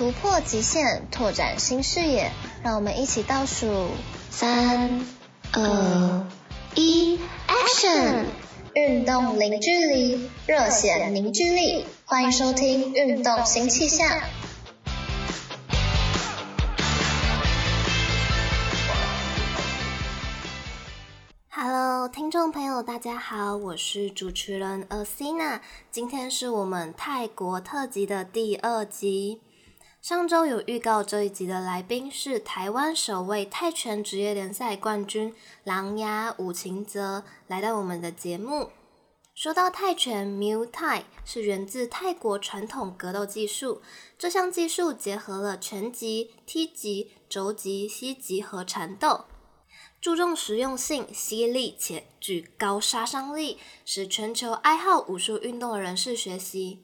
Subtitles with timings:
[0.00, 3.90] 突破极限，拓展新视野，让我们一起倒数
[4.30, 5.04] 三、
[5.52, 6.26] 二、
[6.74, 8.24] 一，Action！
[8.72, 14.08] 运动零距离，热血凝聚力，欢迎收听《运动新气象》。
[21.50, 29.42] Hello，听众朋友，大家好，我是主持人 Athena，今天是我们泰国特辑的第二集。
[30.02, 38.70] 上周有预告，这一集的来宾是台湾首位泰拳职业联赛冠军狼牙武秦泽，来到我们的节目。
[39.34, 43.82] 说到泰拳，Muay Thai 是源自泰国传统格斗技术，
[44.18, 49.26] 这项技术结合了拳击、踢击、肘击、膝击和缠斗，
[50.00, 56.82] 注重实用性、犀利且具高杀伤力，使全球爱好武术运动的人士学习。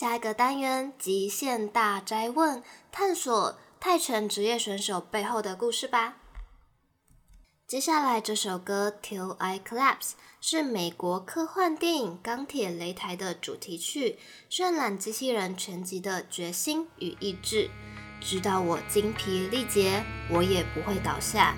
[0.00, 6.16] 下一个单元极限大哉问，探索泰拳职业选手背后的故事吧。
[7.66, 10.00] 接下来这首歌《Till I Collapse》
[10.40, 14.18] 是美国科幻电影《钢铁擂台》的主题曲，
[14.50, 17.68] 渲染机器人全集的决心与意志。
[18.22, 21.54] 直到我精疲力竭，我也不会倒下。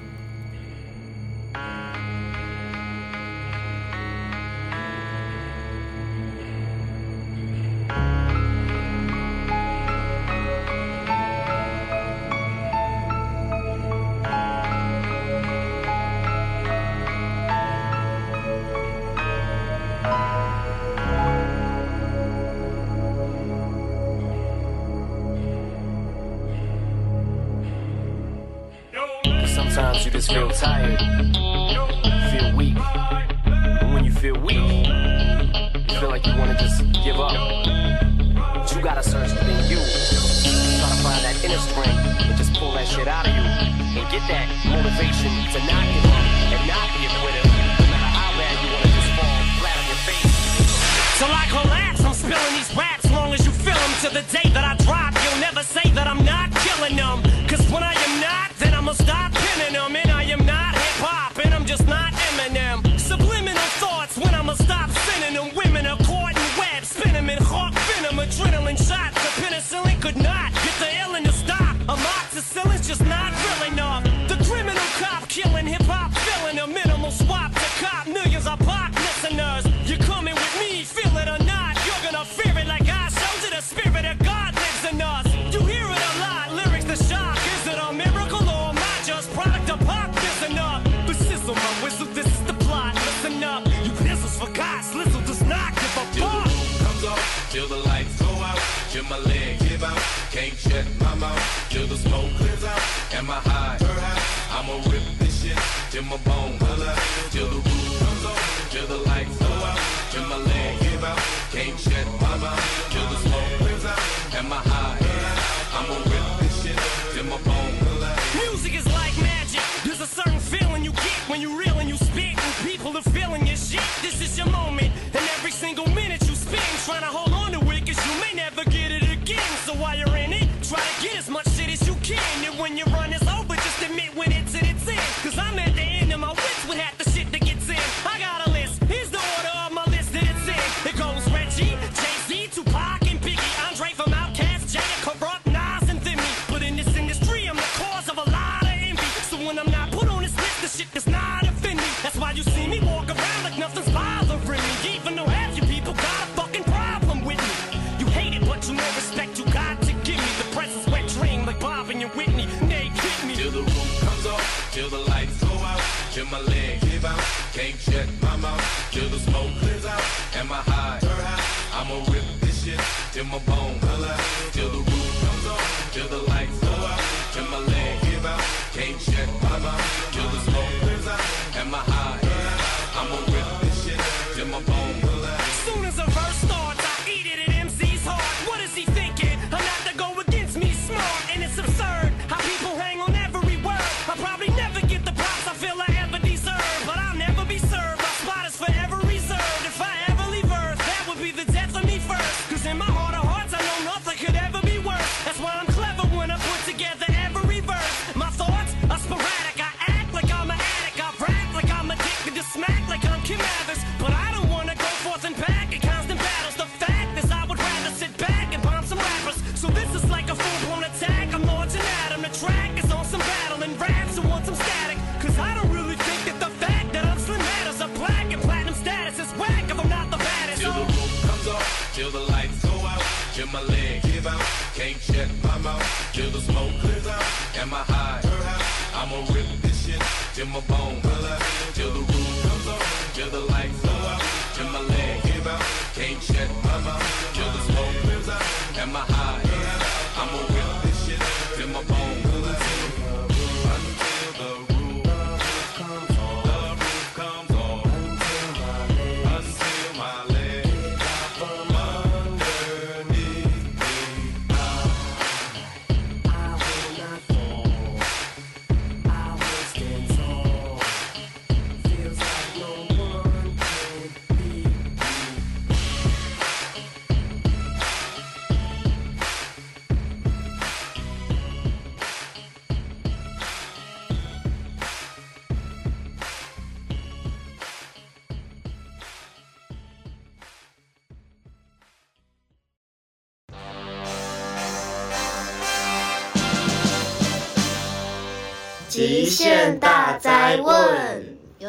[233.52, 234.40] my leg give out.
[234.74, 236.91] Can't shut my mouth till the smoke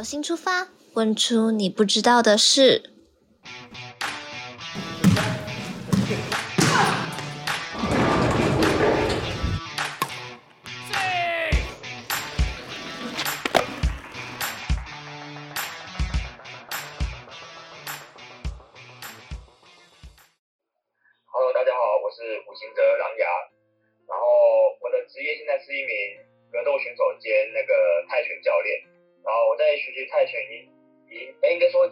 [0.03, 2.92] 由心出发，问出你不知道的事。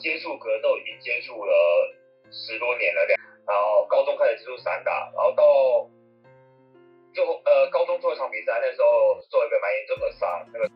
[0.02, 1.54] 接触格斗已经接触了
[2.32, 3.06] 十多年了，
[3.48, 5.44] 然后高中开始接触散打，然后到
[7.14, 10.70] 就呃高中做一场比赛，那时候做一个蛮严重的伤，那个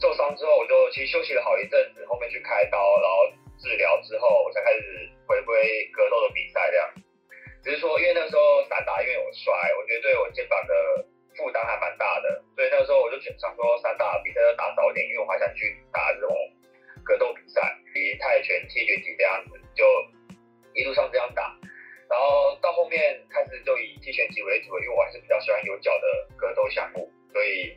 [0.00, 3.30] 受伤之后我就其实休息了好一阵子，后面去开刀，然后
[3.62, 6.90] 治疗之后我才开始回归格斗的比赛这样。
[7.62, 10.74] 只是说，因为那时候散打，因为我摔，我觉得对我肩膀的
[11.36, 16.36] 负担还蛮大的，所以那时候我就想说，散打比赛要打早一点，因为我还想去打这种
[17.02, 17.60] 格斗比赛，
[17.98, 19.84] 以泰拳、踢拳击这样子，就
[20.74, 21.56] 一路上这样打，
[22.10, 26.06] 然后到后面开始就以踢拳击为主，因为我还是比较喜欢有脚的
[26.36, 27.76] 格斗项目，所以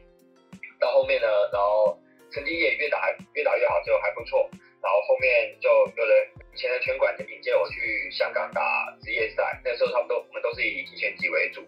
[0.80, 1.98] 到后面呢，然后
[2.32, 4.50] 成绩也越打越打越好，就还不错。
[4.80, 8.62] 然后后面就有人以前的拳馆就引荐我去香港打
[9.02, 11.66] 职业赛，那时候差不多我们都是以踢拳击为主。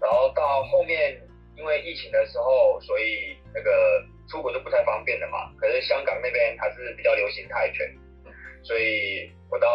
[0.00, 1.18] 然后到后面
[1.56, 5.50] 因为疫情的时候，所以那个出国就不太方便了嘛。
[5.58, 7.86] 可是香港那边还是比较流行泰拳，
[8.62, 9.68] 所以我到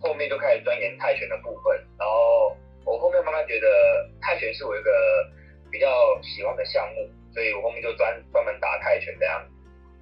[0.00, 1.76] 后面就开始钻研泰拳的部分。
[1.98, 4.92] 然后我后面慢慢觉得泰拳是我一个
[5.70, 9.44] 比较喜欢的项目，所以我后面就专专门打泰拳这样。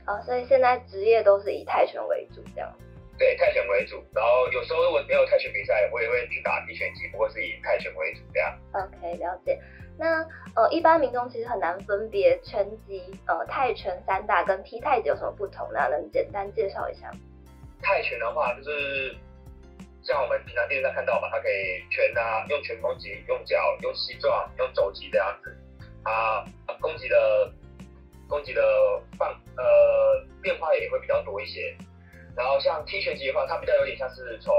[0.06, 2.70] 哦，所以现在职业都是以泰拳为主，这样。
[3.16, 8.58] 对，泰拳为主，然后有时候如果没有泰拳比赛，我也会去打踢拳击，不过是以泰拳为主这样。
[8.72, 9.56] OK，了解。
[9.98, 10.22] 那
[10.54, 17.18] 呃，一般民众其实很难分别拳击、呃泰拳、三大跟踢太极有什么不同，那能简单介绍一下吗？
[17.82, 19.16] 泰拳的话，就是
[20.02, 25.56] 像我们平常电视上看到嘛，它可以拳啊，用拳攻击，用脚，用膝撞，用肘击这样子，
[26.02, 26.44] 啊，
[26.80, 27.52] 攻击的。
[28.26, 28.62] 攻击的
[29.18, 31.76] 范呃变化也会比较多一些，
[32.34, 34.52] 然后像踢拳击的话，它比较有点像是从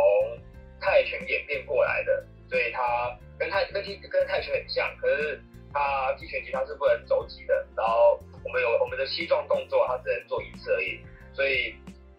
[0.79, 5.41] 泰拳演变过来的，所以它跟泰跟踢跟泰拳很像，可是
[5.73, 10.99] 它踢拳击它是不能肘击的，然后我们有我们的膝撞动作，它只能做一次而已，
[11.33, 11.75] 所以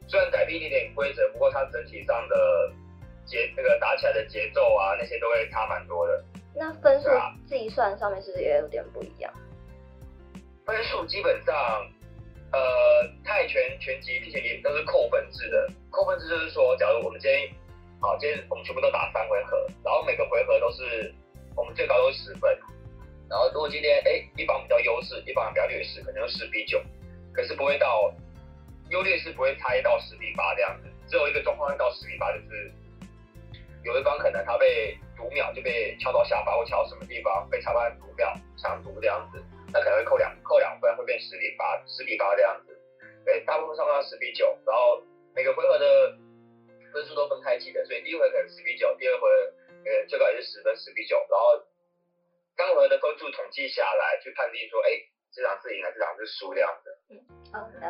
[0.08, 2.72] 虽然改变一点点规则，不过它整体上的
[3.24, 6.24] 节那个打起来的节奏啊那些都会差蛮多的。
[6.54, 7.08] 那分数
[7.46, 9.32] 计算上面是不是也有点不一样？
[10.64, 11.54] 分数基本上，
[12.50, 12.58] 呃，
[13.24, 15.68] 泰拳、拳击、踢拳击都是扣分制的。
[15.90, 17.48] 扣分制就是说，假如我们今天，
[17.98, 21.14] 好，今天我们全部都打三回合，然后每个回合都是
[21.56, 22.50] 我们最高都是十分。
[23.28, 26.80] 然后如果今天，哎，一方比较优势，一方比较劣势，可能十比九，
[27.32, 28.12] 可是不会到
[28.90, 30.88] 优劣势不会差异到十比八这样子。
[31.08, 32.70] 只有一个状况到十比八，就是
[33.82, 39.42] 有一方可能他被读秒就被敲到下巴或敲到什么地方，被裁判读秒抢读这样子。
[39.72, 42.78] 那可能会扣两扣两分，会变十比八，十比八这样子。
[43.24, 45.02] 对，大部分上到十比九，然后
[45.34, 46.16] 每个回合的
[46.96, 49.28] 分数都分开记的，所以第一回合可能十比九，第二回
[49.84, 51.60] 呃最高也是十分，十比九，然后
[52.56, 54.96] 单回合的分数统计下来，去判定说，哎，
[55.30, 56.98] 这场是赢还是这场是输这样子。
[57.10, 57.20] 嗯。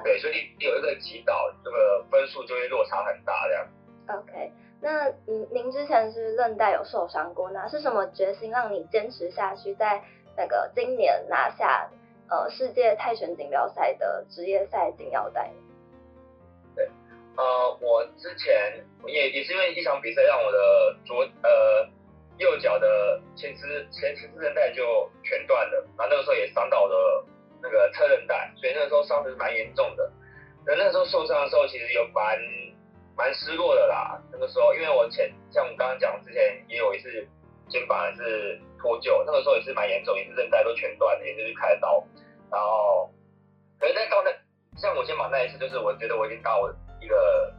[0.03, 3.69] 对，所以你有一个击倒，这个分数就会落差很大这样。
[4.09, 10.03] OK，那您您之前是韧带有受伤过，那是什么决心让你坚持下去在？
[10.39, 11.91] 那个今年拿下
[12.29, 15.51] 呃世界泰拳锦标赛的职业赛金腰带。
[17.37, 21.89] 呃，我之前也也是因为一场比赛让我的左呃
[22.39, 27.25] 右脚的前肢前十字韧带就全断了，然后那个时候也伤到了
[27.63, 30.11] 那个侧韧带，所以那个时候伤的是蛮严重的。
[30.67, 32.39] 那那时候受伤的时候，其实有蛮
[33.17, 34.21] 蛮失落的啦。
[34.33, 37.27] 那个时候，因为我前像我刚刚讲之前也有一次
[37.69, 42.03] 肩膀是脱臼，那个时候也是蛮严重，也是韧带都全断了，也是开刀。
[42.51, 43.11] 然后，
[43.79, 44.31] 可是在到那
[44.77, 46.75] 像我肩膀那一次，就是我觉得我已经到我
[47.07, 47.55] 一个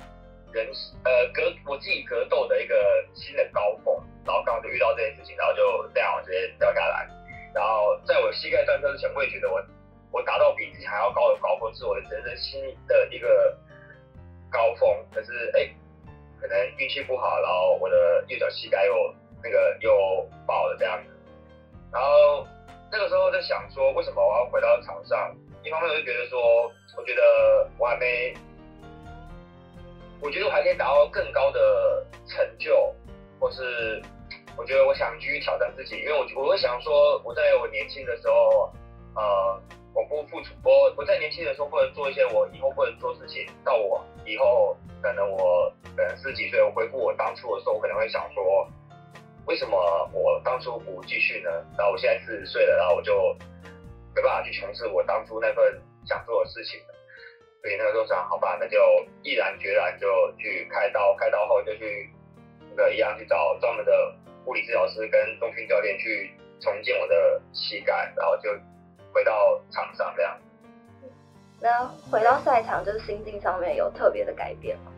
[0.51, 0.67] 人
[1.05, 2.75] 呃格我自己格斗的一个
[3.13, 7.07] 新的高峰，然后刚好就遇到这件事情，然后就这样直接掉下来。
[7.55, 9.63] 然后在我膝盖断车之前，我也觉得我。
[10.09, 13.55] 我达到比之前还要高的高峰，是我的人生新的一个
[14.49, 14.89] 高峰。
[15.13, 15.69] 可是哎、
[16.39, 19.13] 可能运气不好，然后我的右脚膝盖又
[19.43, 21.11] 那个又爆了这样子。
[21.91, 22.47] 然后
[22.89, 25.35] 那个时候在想说，为什么我要回到场上？
[25.61, 28.33] 一方面我就觉得说，我觉得我还没，
[30.21, 32.93] 我觉得我还可以达到更高的成就，
[33.39, 34.01] 或是
[34.57, 38.71] 我觉得我想继续挑战自己，因为我我会想说，我在我年轻的时候，
[39.15, 39.61] 呃。
[39.97, 43.47] 我不付出，我我在年轻的时候不能做一些我以后不能做事情。
[43.65, 48.67] 到我以后可能我可能十几岁，我回顾我当初的时候，我可能会想说，
[49.47, 49.75] 为什么
[50.13, 51.49] 我当初不继续呢？
[51.75, 53.35] 然后我现在四十岁了，然后我就
[54.13, 56.79] 没办法去从事我当初那份想做的事情。
[57.67, 58.79] 所以那个时候想，好吧，那就
[59.23, 60.07] 毅然决然就
[60.37, 62.09] 去开刀，开刀后就去
[62.69, 66.31] 那个一样去找专门的物理治疗师跟中训教练去
[66.61, 68.49] 重建我的膝盖，然后就。
[69.13, 70.37] 回到场上这样，
[71.59, 74.91] 那回到赛场就是心境上面有特别的改变吗？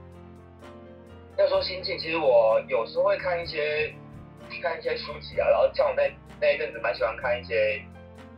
[1.37, 3.93] 要说心境，其实我有时候会看一些
[4.61, 6.11] 看一些书籍啊，然后像我那
[6.41, 7.81] 那一阵子蛮喜欢看一些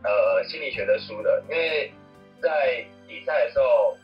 [0.04, 1.92] 呃心理学的书的，因为
[2.40, 3.96] 在比赛的时候，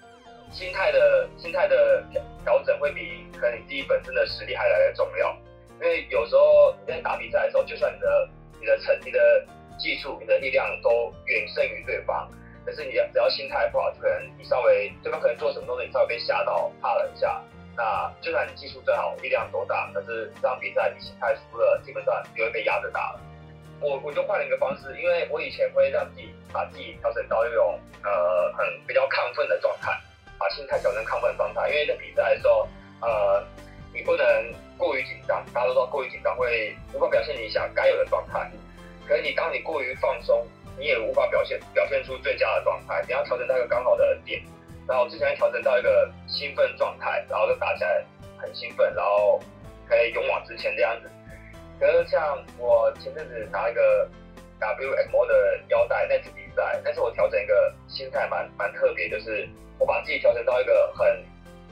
[0.53, 2.05] 心态的心态的
[2.45, 5.37] 调整会比可能你自己本身的实力还来得重要，
[5.81, 8.29] 因为有时候你在打比赛的时候，就算你的
[8.61, 9.47] 你的成绩的。
[9.79, 12.29] 技术、你的力量都远胜于对方，
[12.67, 17.41] 可是你只要心态不好，就可能你稍微对方可能做什么东西，你稍微被吓到，怕了一下。
[17.77, 23.21] 那就算你技术再好，力量多大，但是这场比赛你心态输了，基本上你就会被压着打了。
[23.81, 29.97] 我我就换了一个方式，因为我以前会让自己把自己调整到一种呃很比较亢奋的状态，
[30.39, 31.69] 把心态调成亢奋状态。
[31.69, 32.69] 因为在比赛的时候，
[33.01, 33.45] 呃，
[33.93, 34.27] 你不能
[34.77, 38.51] 过于紧张，大家都说过于紧张会无法表现你想该有的状态。
[39.07, 40.47] 可是你当你过于放松，
[40.79, 43.03] 你也无法表现表现出最佳的状态。
[43.07, 44.43] 你要调整到一个刚好的点，
[44.87, 48.05] 然后之前调整到一个兴奋状态，然后就打起来
[48.39, 49.41] 很兴奋，然后
[49.89, 51.11] 可以勇往直前这样子。
[51.81, 54.09] 可是像我前阵子拿一个
[54.61, 61.25] WMO 的腰带那次比赛，但是我调整一个心态蛮蛮特别，就是我把自己调整到一个很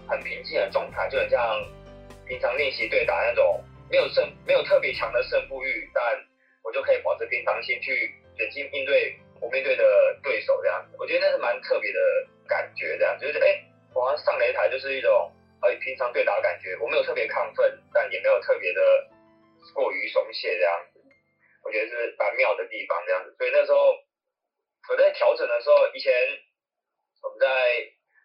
[0.08, 1.62] 很平静的状态，就很像
[2.26, 6.02] 平常练习对打那种没有胜没有特别强的胜负欲，但
[6.62, 12.00] 我就可以保持平常心去冷静应对我面对的对手这样子，我觉得那是蛮特别的
[12.48, 13.62] 感觉，这样就是哎、
[13.94, 15.32] 我好像上擂台就是一种
[15.62, 18.80] 呃平常对打的感觉，我没有特别亢奋，但也没有特别的
[19.74, 21.00] 过于松懈这样子，
[21.64, 23.34] 我觉得是蛮妙的地方这样子。
[23.36, 23.94] 所以那时候
[24.88, 26.12] 我在调整的时候，以前
[27.22, 27.46] 我们在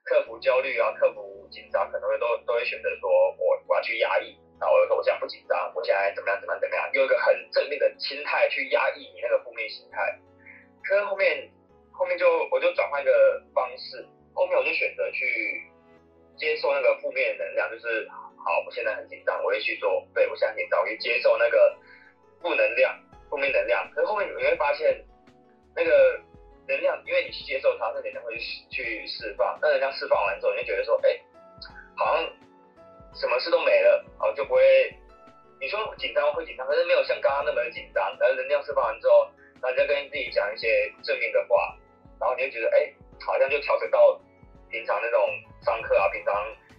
[0.04, 4.38] 克服焦虑啊、克服紧张，可能会都都会选择说我我要去压抑。
[4.60, 9.98] 然后我就说我现在不紧张，我现在怎么样怎么样怎么样，用一个很正面的心态去压抑你那个负面心态。
[10.84, 11.50] 可是后面
[11.92, 15.64] 后面就我就转换一个方式，后面我就选择去
[16.38, 21.76] 接受那个负面能量，就是好，我现在很紧张，我会去做，对我现在紧张，我去接受那个
[22.40, 22.96] 负能量、
[23.32, 23.90] 负面能量。
[23.96, 25.04] 可是后面你会发现，
[25.76, 26.22] 那个
[26.72, 28.38] 能量，因为你去接受它，那能量会
[28.70, 31.20] 去释放，那能量释放完之后，你就觉得说，哎，
[31.96, 32.32] 好像。
[33.14, 34.62] 什么事都没了，哦，就不会。
[35.60, 38.02] 你说紧张会紧张，可是没有像刚刚那么紧张。
[38.18, 39.30] 然后能量释放完之后，
[39.62, 41.76] 然后再跟自己讲一些正面的话，
[42.22, 44.18] 然后你就觉得，哎、好像就调整到
[44.70, 45.20] 平常那种
[45.62, 46.34] 上课啊，平常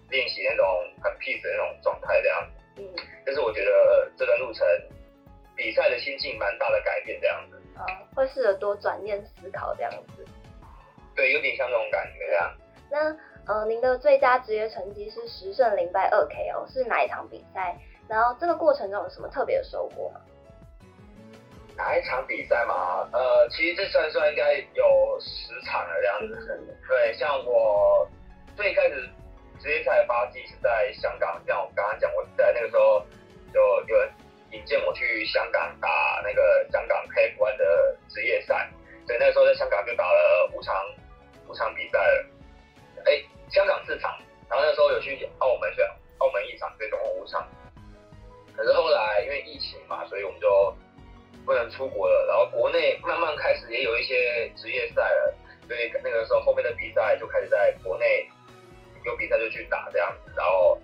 [0.08, 2.50] 练习那种很 peace 的那种状态这样。
[2.78, 2.82] 嗯。
[3.26, 4.66] 就是我觉得这段路程
[5.54, 7.46] 比赛的心境蛮大的改变这样
[8.14, 10.24] 会试着多转念思考这样子。
[11.14, 12.54] 对，有点像这种感觉这样。
[12.90, 13.16] 那。
[13.44, 17.76] 呃，您的最佳职业成绩是十胜零败二 KO，是哪一场比赛？
[18.06, 20.20] 然后这个过程中有什么特别的收获吗？
[21.76, 23.08] 哪一场比赛嘛？
[23.12, 26.78] 呃，其实这算算应该有十场了这样子。
[26.86, 28.08] 对，像我
[28.54, 29.10] 最开始
[29.58, 33.04] 职业赛的发迹是在香港，像我刚刚讲，我在那个时候
[33.52, 34.12] 就有人
[34.52, 38.70] 引荐我去香港打那个香港 K one 的职业赛，
[39.06, 40.74] 所以那时候在香港就打了五场
[41.48, 42.26] 五场比赛了，
[43.06, 44.14] 哎，香港四场，
[44.50, 45.80] 然后那时候有去澳门，去
[46.18, 47.48] 澳门一场，所中总共五场。
[48.54, 50.76] 可是后来因为疫情嘛，所以我们就
[51.46, 52.26] 不能出国了。
[52.28, 55.34] 然后国内慢慢开始也有一些职业赛了，
[55.66, 58.28] 所以那个时候后面的比赛就开始在国内
[59.06, 60.32] 有比赛就去打这样子。
[60.36, 60.78] 然后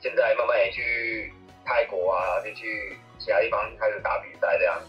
[0.00, 1.32] 现在慢慢也去
[1.64, 2.98] 泰国啊，就去。
[3.24, 4.86] 其他地方开始打比赛这样子。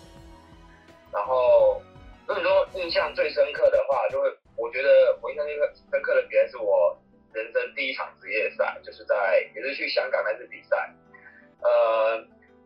[1.13, 1.81] 然后
[2.27, 4.27] 如果说印象最深刻的话，就会
[4.57, 6.97] 我觉得我印象最深刻的比赛是我
[7.31, 10.93] 人生第一场职业赛，就是在也是去香港那次比赛，
[11.61, 12.21] 呃，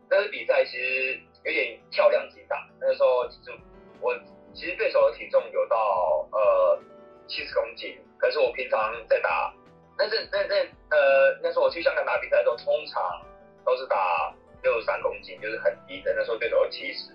[0.08, 3.52] 那次比赛其实有点跳量级打，那个时候其实
[4.00, 4.12] 我
[4.52, 6.82] 其实对手的体重有到呃
[7.28, 9.54] 七十公斤，可是我平常在打，
[9.96, 10.56] 但是那那
[10.90, 13.22] 呃那时候我去香港打比赛的时候，通常
[13.64, 17.12] 都是打六十三公斤，就是很低的，那时候对手七十，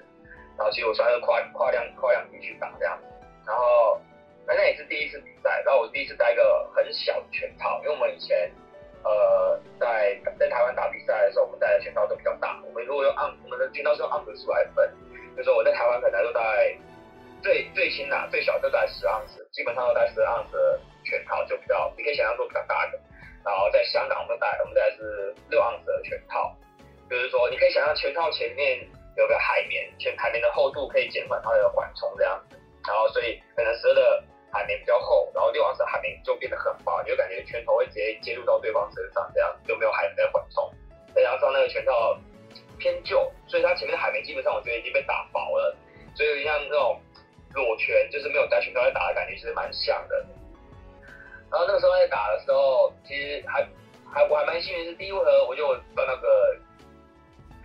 [0.58, 3.06] 然后其实我算是跨跨量跨量级去打这样子，
[3.46, 4.00] 然后。
[4.48, 8.54] 那那也是第一次比赛，然后我第一次带一个很小的拳套，因为我们以前，
[9.02, 12.62] 呃，在在台湾打比赛的时候，我们带的拳套都比较大。
[12.64, 14.88] 我们如果用盎，我们的拳套是用盎格数来分，
[15.36, 16.78] 就是说我在台湾可能都带
[17.42, 23.00] 最最轻的，最小就带十盎司，基本上都带十盎司的拳套就比较，你可以想象说比较大的。
[23.44, 25.02] 然后在香港我们带我们带是，
[27.10, 28.80] 就是说你可以想象拳套前面
[29.18, 32.58] 有个海绵，全海绵的厚度可以减缓它的缓冲这样子，
[32.88, 34.24] 然后所以可能蛇的。
[34.52, 40.72] 海绵比较厚，然后六盎司海绵就变得很薄，你就感觉拳头会直接接入到对方身上，这样就没有海绵的缓冲。
[41.14, 42.18] 再加上那个拳套
[42.80, 45.76] 偏旧，所以它前面的海绵基本上我觉得已经被打薄了，
[46.16, 47.02] 所以像这种
[47.54, 50.26] 裸拳，就是没有带拳套在打的感觉，其实蛮像的。
[51.52, 53.68] 然后那个时候在打的时候，其实还
[54.10, 56.58] 还我还蛮幸运，是第一回合我就把那个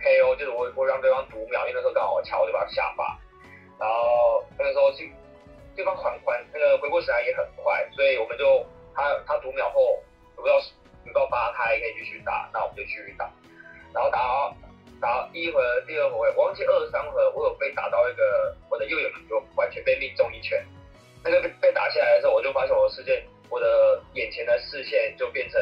[0.01, 3.17] KO，就是我我让对方读秒，因为那时候刚好我敲，我就把他下巴，
[3.79, 5.13] 然后那个时候去。
[5.73, 8.61] 对方缓缓，那个回过神来也很快，所以我们就
[8.93, 10.03] 他他读秒后
[10.35, 10.59] 读到
[11.05, 13.31] 读到八，他还可以继续打，那我们就继续打，
[13.93, 14.53] 然后打
[14.99, 20.61] 打第一回合、第二回合，我忘记二三回合，我有被打到一个我的右眼就完全被命中一拳，
[21.23, 25.61] 那个被被打下来的时候，我就发现我的视线，我的眼前的视线就变成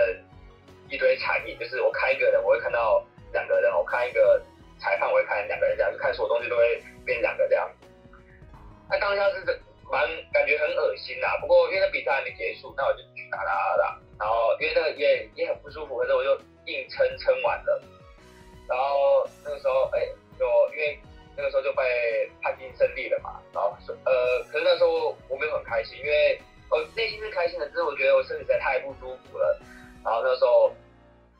[0.90, 4.42] 一堆残影，就是我看一个人，我会看到两个人，我看一个
[4.80, 7.70] 裁判，我会看两个人，这样就看所有东西都会变两个这样，
[8.90, 9.58] 那当下是这。
[9.92, 17.82] 蛮感觉很恶心啦，不过因为那比赛还没结束，那我就继续打打打打，然后因为那个也也很不舒服，可是我就硬撑撑完了。
[18.68, 20.06] 然后那个时候，哎、
[20.38, 21.00] 就因为
[21.36, 26.40] 那个时候就被判定胜利了嘛，然后呃，可是那时候我没有很开心，因为
[26.70, 29.60] 我内心是开心的，只是我觉得我身体实在太不舒服了。
[30.06, 30.72] 然后那时候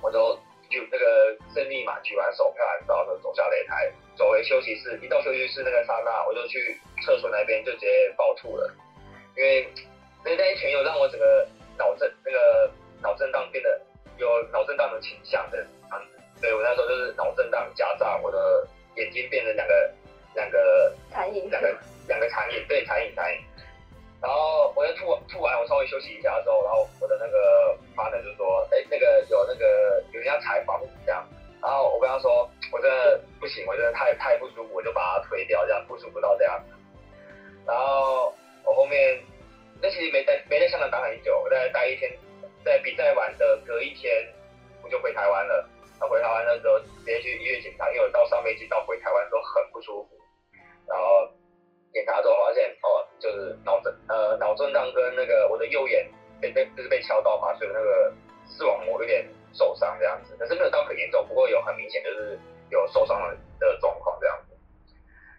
[0.02, 3.92] 我就就那个胜利嘛，举完手票，然后就走下擂台。
[4.16, 8.70] 走回休息室，一到休息室那个刹那，我就去厕所那边就直接爆吐了，
[9.38, 9.66] 因为
[10.26, 12.70] 那那一拳有让我整个脑震那个
[13.02, 13.82] 脑震荡变得
[14.18, 15.58] 有脑震荡的倾向的
[15.90, 19.94] 样子，所以我那时候就是脑震荡加上我的眼睛变成两个
[20.36, 21.74] 两个残影，两个
[22.08, 23.42] 两个残影，对，残影残影。
[24.22, 24.69] 然后
[25.00, 31.26] 吐吐完，我稍微休息一下之后，然后我的那个妈呢就说，哎，那个有那个有人要采访这样。
[31.62, 36.62] 然后我跟他说，我真的不行，我真的太太不舒服，我就把它推掉，这样不舒服到这样。
[37.66, 38.34] 然后
[38.66, 39.20] 我后面
[39.82, 42.12] 那其实没在没在香港待很久，我在待一天，
[42.64, 44.12] 在比赛完的隔一天
[44.84, 45.70] 我就回台湾了。
[46.00, 50.10] 他回台湾的时候直接去医院检查，因为我到上飞机到回台湾都很不舒服。
[50.88, 51.30] 然后
[51.94, 56.10] 检查之后发现哦，就是脑震呃脑震荡跟那个我的右眼
[56.42, 58.14] 被被就是被敲到嘛，所以那个
[58.48, 59.28] 视网膜有点。
[59.52, 62.38] 受伤这样子，可是没有到很严重，不过有很明显就是
[62.70, 64.54] 有受伤的的状况这样子。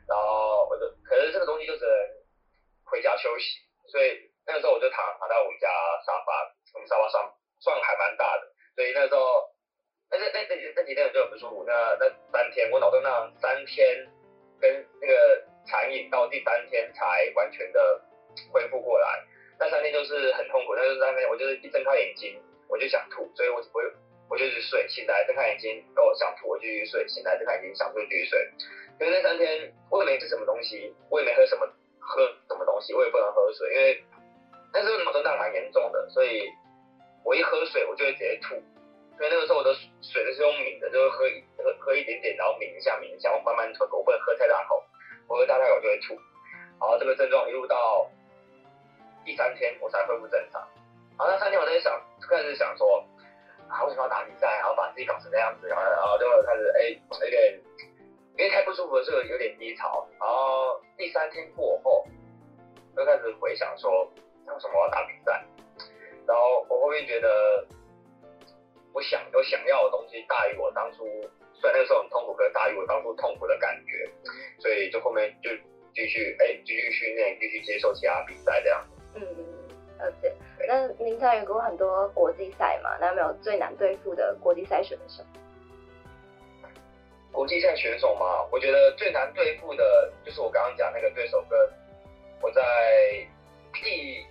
[0.09, 1.95] 然后我就，可是这个东西就只能
[2.83, 5.69] 回家休息，所以那个时候我就躺躺在我们家
[6.05, 6.43] 沙发，
[6.75, 9.47] 我们沙发上算还蛮大的，所以那时候，
[10.11, 11.63] 那那那那那几天我就很不舒服。
[11.65, 14.11] 那那三天我脑震荡三天
[14.59, 15.15] 跟那个
[15.67, 18.01] 残影到第三天才完全的
[18.53, 19.07] 恢复过来，
[19.59, 22.41] 那三天就是很痛苦，那就是三天我就是一睁开眼睛。
[22.71, 23.83] 我就想吐，所以我我
[24.31, 28.39] 我就去睡，醒来睁开眼睛，哦想吐，我就继续睡，醒来睁开眼睛想吐就继续睡。
[29.01, 31.67] 因为那三天我也没吃什么东西，我也没喝什么
[31.99, 34.05] 喝什么东西，我也不能喝水，因为
[34.73, 36.47] 那时候脑震荡蛮严重的，所以
[37.25, 38.55] 我一喝水我就会直接吐。
[39.19, 41.25] 所以那个时候我的水都是用抿的，就是喝
[41.59, 44.81] 喝喝一点点，然后抿一下抿一下，我慢慢吞，我不能喝太大口，
[45.31, 46.15] 我喝太大口就会吐。
[46.81, 48.11] 然后这个症状一路到
[49.25, 50.61] 第三天我才恢复正常。
[51.17, 51.93] 然后那三天我在想，
[52.29, 53.05] 开始想说，
[53.69, 56.81] 啊，为什么要打比赛，然后把自己搞成那样子，然后然后就开始哎，
[57.23, 57.61] 有点，
[58.39, 60.09] 因为太不舒服了，这个有点低潮。
[60.19, 62.05] 然后第三天过后，
[62.97, 64.11] 就开始回想说，
[64.47, 65.45] 为什么我要打比赛？
[66.27, 67.67] 然后我后面觉得，
[68.93, 71.05] 我想有想要的东西大于我当初，
[71.61, 74.09] 虽然那个时候很痛苦，可是大于我当初痛苦的感觉，
[74.59, 75.51] 所以就后面就
[75.95, 78.87] 继续哎继续训练，继续接受其他比赛这样。
[79.15, 79.23] 嗯，
[79.99, 80.33] 了解。
[80.67, 82.97] 那您参与过很多国际赛嘛？
[83.01, 85.23] 那有没有最难对付的国际赛选手？
[87.33, 91.59] 国际赛选手嘛，我觉得最难对付的就是我刚刚讲那个对手，跟
[92.43, 92.63] 我在
[93.73, 94.27] 第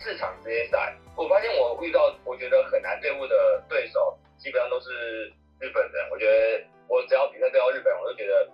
[0.00, 6.08] 四场职业赛，我发现我遇到我觉得很难对付的对手，基本上都是日本人。
[6.10, 8.48] 我觉得我只要比赛对到日本人，我就觉得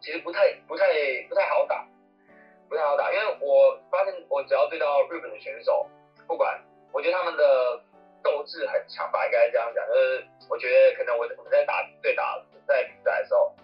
[0.00, 0.86] 其实不太不太
[1.28, 1.86] 不太好打，
[2.68, 5.88] 不太好打，因为我发现我只要对到日本的选手，
[6.26, 6.60] 不管
[6.92, 7.80] 我觉得他们的
[8.22, 12.42] 斗志很强吧，应该这样讲，就是我觉得可能我我们在打对打。
[12.66, 13.54] 在比赛的时候，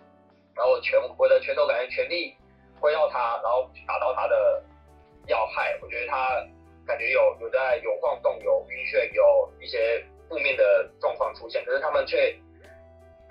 [0.54, 2.36] 然后拳我的拳头感觉全力
[2.78, 4.62] 挥到他，然后打到他的
[5.26, 5.76] 要害。
[5.82, 6.46] 我觉得他
[6.86, 12.32] 感觉有有在有晃动、有晕眩、有一些负面的状况出现，可是他们却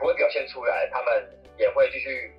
[0.02, 2.34] 不会表现出来，他们也会继续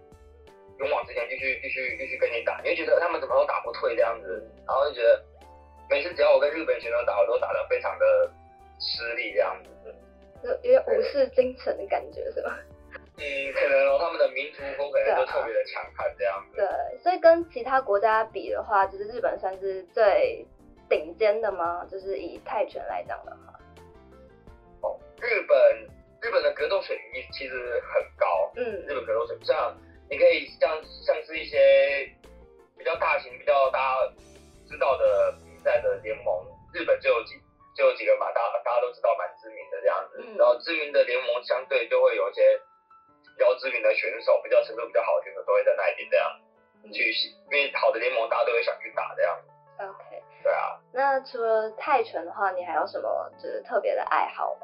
[0.79, 2.61] 勇往直前，继续继续继续跟你打。
[2.63, 5.23] 你会觉得他们怎么都打不退这样子，然后就觉得
[5.89, 8.31] 每次只要我跟日本选手打，我都打得非常的
[8.81, 9.95] 吃力这样子，
[10.43, 12.59] 有有点武士精神的感觉是吧？
[13.17, 13.23] 嗯，
[13.55, 16.57] 可能他们的民族风可能都特别的强悍这样子。
[16.57, 20.45] 对，所以跟其他国家比的话，就是日本算是最
[20.89, 21.87] 顶尖的吗？
[21.91, 23.61] 就是以泰拳来讲的话。
[24.81, 25.57] 哦，日本
[26.23, 28.51] 日本的格斗水平其实很高。
[28.57, 29.77] 嗯，日本格斗水平，像
[30.09, 30.71] 你可以像
[31.05, 32.09] 像是一些
[32.79, 34.13] 比较大型、比较大家
[34.69, 37.35] 知道的比赛的联盟，日本就有几
[37.77, 40.23] 就有几个嘛，大大家都知道蛮知名的这样子。
[40.25, 42.61] 嗯、然后知名的联盟相对就会有一些。
[43.35, 46.39] 比较知名的选手，比较程度比较好的选手，都会在那一边这样
[46.93, 47.11] 去，
[47.51, 49.41] 因为好的联盟，大家都会想去打这样。
[49.79, 50.23] OK。
[50.43, 50.79] 对啊。
[50.93, 54.62] 那除了泰拳的话，你还有什么就是特别的爱好吗？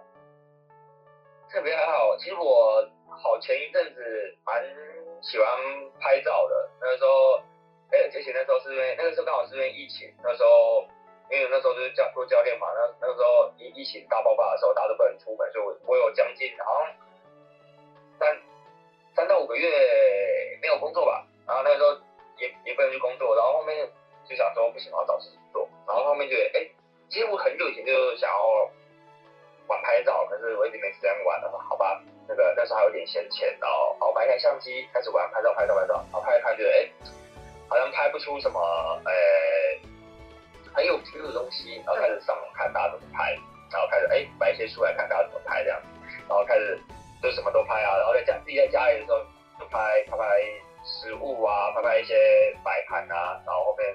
[1.51, 4.63] 特别爱好，其实我好前一阵子蛮
[5.23, 5.47] 喜欢
[6.01, 6.71] 拍照的。
[6.81, 7.41] 那个时候，
[7.91, 10.85] 哎、欸，而且那时候是因为那个时候刚好是因为疫情，那时候
[11.31, 16.95] 因为那时候就是教做教练嘛，那那个时候疫疫情大爆发的时候，大家都不能出门，所以我我有将近好像
[18.19, 18.39] 三。
[19.17, 19.69] 三到五个月
[20.63, 21.91] 没有工作吧，然后那个时候
[22.37, 23.91] 也也不能去工作，然后后面
[24.29, 26.71] 就想说不行，我要找事情做，然后后面就哎、
[27.09, 28.71] 其实我很久以前就想要
[29.69, 36.89] 玩拍照，可是我一直没时间玩了嘛，好吧，那个那时候还有点闲钱，然后好买一台相机开始玩拍照，拍照，拍照，然后拍一拍觉得哎、
[37.69, 38.61] 好像拍不出什么
[39.05, 39.13] 呃、
[40.75, 43.33] 很有 feel 的东西，然后开始上网看大家怎么拍，
[43.71, 45.81] 然后开始哎、欸、买一些书来看大家怎么拍这样，
[46.29, 46.79] 然后开始。
[47.21, 49.19] 就什么都拍啊，然后在家自己在家里的时候
[49.59, 50.25] 就拍拍拍
[50.85, 52.15] 食物啊，拍拍一些
[52.63, 53.93] 摆盘啊，然后后面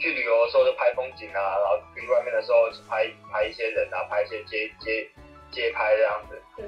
[0.00, 5.06] 去旅游的时候就拍风景啊，然后去外面的时候拍拍一些人啊，拍一些街街
[5.52, 6.42] 街拍这样子。
[6.58, 6.64] 嗯。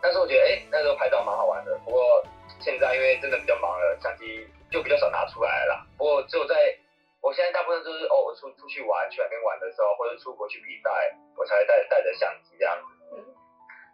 [0.00, 2.22] 但是我觉得哎、欸，那时候拍照蛮好玩的，不过
[2.60, 5.86] 现在因为真的比较忙了，相机就比较少拿出来了。
[5.96, 6.54] 不过只有在
[7.20, 10.90] 我现在大部分都是哦，我出出去玩去外面玩的时候，或者出国去比赛，
[11.36, 13.16] 我才会带带着相机这样子。
[13.16, 13.24] 嗯。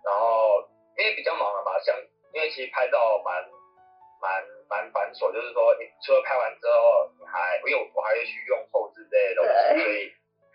[0.05, 0.67] 然后。
[0.99, 1.97] 因为比较忙了嘛，像
[2.35, 3.33] 因为其实拍照蛮
[4.21, 10.15] 蛮蛮繁琐，就是说你除了拍完之后，你还因为我还会去用后置这些东西，所以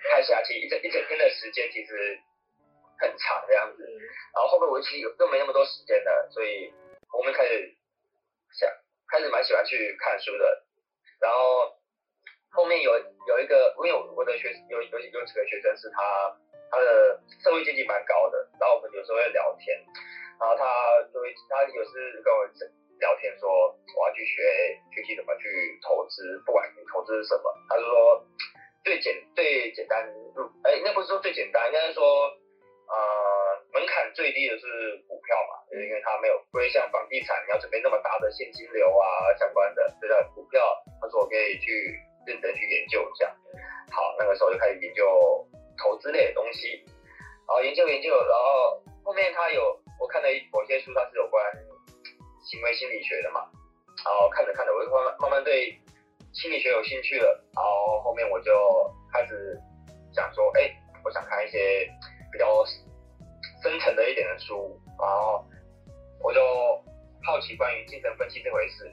[0.09, 2.17] 拍下去一整一整天的时间其实
[2.97, 3.83] 很长这样子。
[4.33, 6.73] 然后后面我其实又没那么多时间了，所以
[7.11, 7.75] 我们开始
[8.57, 8.71] 想
[9.11, 10.63] 开始蛮喜欢去看书的。
[11.19, 11.75] 然后
[12.51, 12.91] 后面有
[13.27, 16.37] 有一个，因为我的学有有有几个学生是他
[16.71, 19.75] 他的社会阶级蛮高的，然后我们有时候会聊天。
[20.37, 20.63] 然后他
[21.13, 22.45] 就会，他有时跟我
[22.99, 23.49] 聊天说，
[23.95, 24.41] 我要去学
[24.93, 27.43] 学习怎么去投资，不管你投资什么。
[27.69, 28.25] 他就说
[28.83, 30.05] 最简最简单
[30.35, 32.03] 入，哎，那不是说最简单，应该是说，
[32.87, 32.95] 呃，
[33.73, 34.65] 门槛最低的是
[35.07, 40.61] 股票嘛，就是因为他没有不会像房地产你要准备那么大的现金流啊相关的，对的，股票
[41.01, 43.27] 他说我可以去认真去研究一下。
[43.91, 46.83] 好，那个时候就开始研究投资类的东西，
[47.47, 49.79] 然后研究研究，然后后面他有。
[49.97, 51.41] 我看了一某些书，它是有关
[52.45, 53.41] 行为心理学的嘛，
[54.05, 55.77] 然后看着看着，我就慢慢慢慢对
[56.31, 58.53] 心理学有兴趣了，然后后面我就
[59.11, 59.59] 开始
[60.13, 60.69] 想说，哎、
[61.03, 61.89] 我想看一些
[62.31, 62.63] 比较
[63.63, 65.43] 深层的一点的书，然后
[66.21, 66.41] 我就
[67.23, 68.85] 好奇关于精神分析这回事，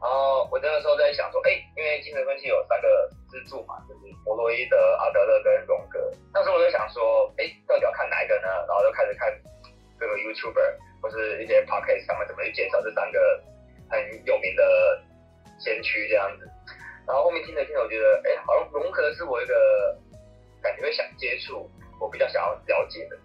[0.00, 8.48] 然后我那个时候在想说，哎、因为精神分析有三个支柱嘛，就是弗洛伊德、阿德勒跟荣格，那时候我就想说，哎、到底要看哪一个呢？
[8.68, 9.28] 然后就开始看。
[10.00, 13.42] 这个 YouTuber 或是一些 Podcast 上面怎么去介绍这三个
[13.88, 15.02] 很有名的
[15.58, 16.48] 先驱这样子，
[17.06, 19.98] 然后后面听着听着，我觉得哎，好像荣格是我一个
[20.62, 21.68] 感觉会想接触，
[22.00, 23.16] 我比较想要了解的，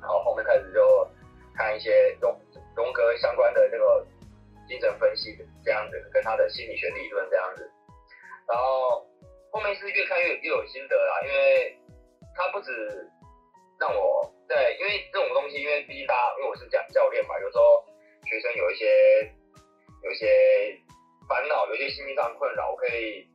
[0.00, 1.08] 然后后面开始就
[1.54, 2.34] 看一些荣
[2.74, 4.06] 荣格相关的这个
[4.68, 7.70] 精神分析这样子，跟他的心理学理论这样子。
[8.48, 9.06] 然后
[9.52, 11.78] 后面是越看越越有心得啦，因为
[12.34, 13.08] 他不止
[13.80, 17.82] 让我对，因为这种东西，因为毕竟大家，因为我是教教练嘛，有时候
[18.28, 18.86] 学生有一些
[20.04, 20.28] 有一些
[21.26, 23.26] 烦恼，有一些心理上困扰，我可以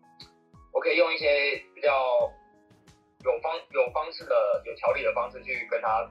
[0.71, 1.27] 我可以用一些
[1.73, 1.91] 比较
[3.23, 6.05] 有方有方式的有条理的方式去跟他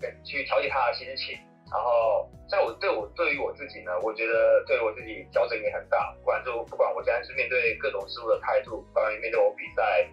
[0.00, 1.36] 跟去调节他的心情。
[1.70, 6.14] 然后，在我对我对于我自己呢，我觉得对我自己调整也很大。
[6.20, 10.08] 不管就不管我现在是面对各种事物的态度，关于面对我比赛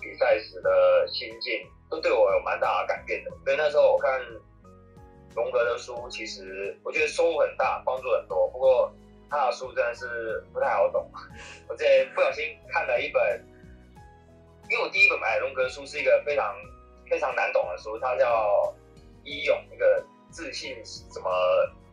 [0.00, 3.30] 比赛时的心境，都对我有蛮大的改变的。
[3.44, 4.20] 所以那时候我看
[5.34, 8.48] 荣格的书，其实我觉得收获很大，帮助很多。
[8.48, 8.92] 不过
[9.30, 11.10] 他的书真的是不太好懂。
[11.68, 13.44] 我之前不小心看了一本，
[14.70, 16.54] 因为我第一本买荣格书是一个非常
[17.10, 18.26] 非常难懂的书，它叫
[19.24, 20.04] 《医勇》一个。
[20.30, 21.30] 自信什么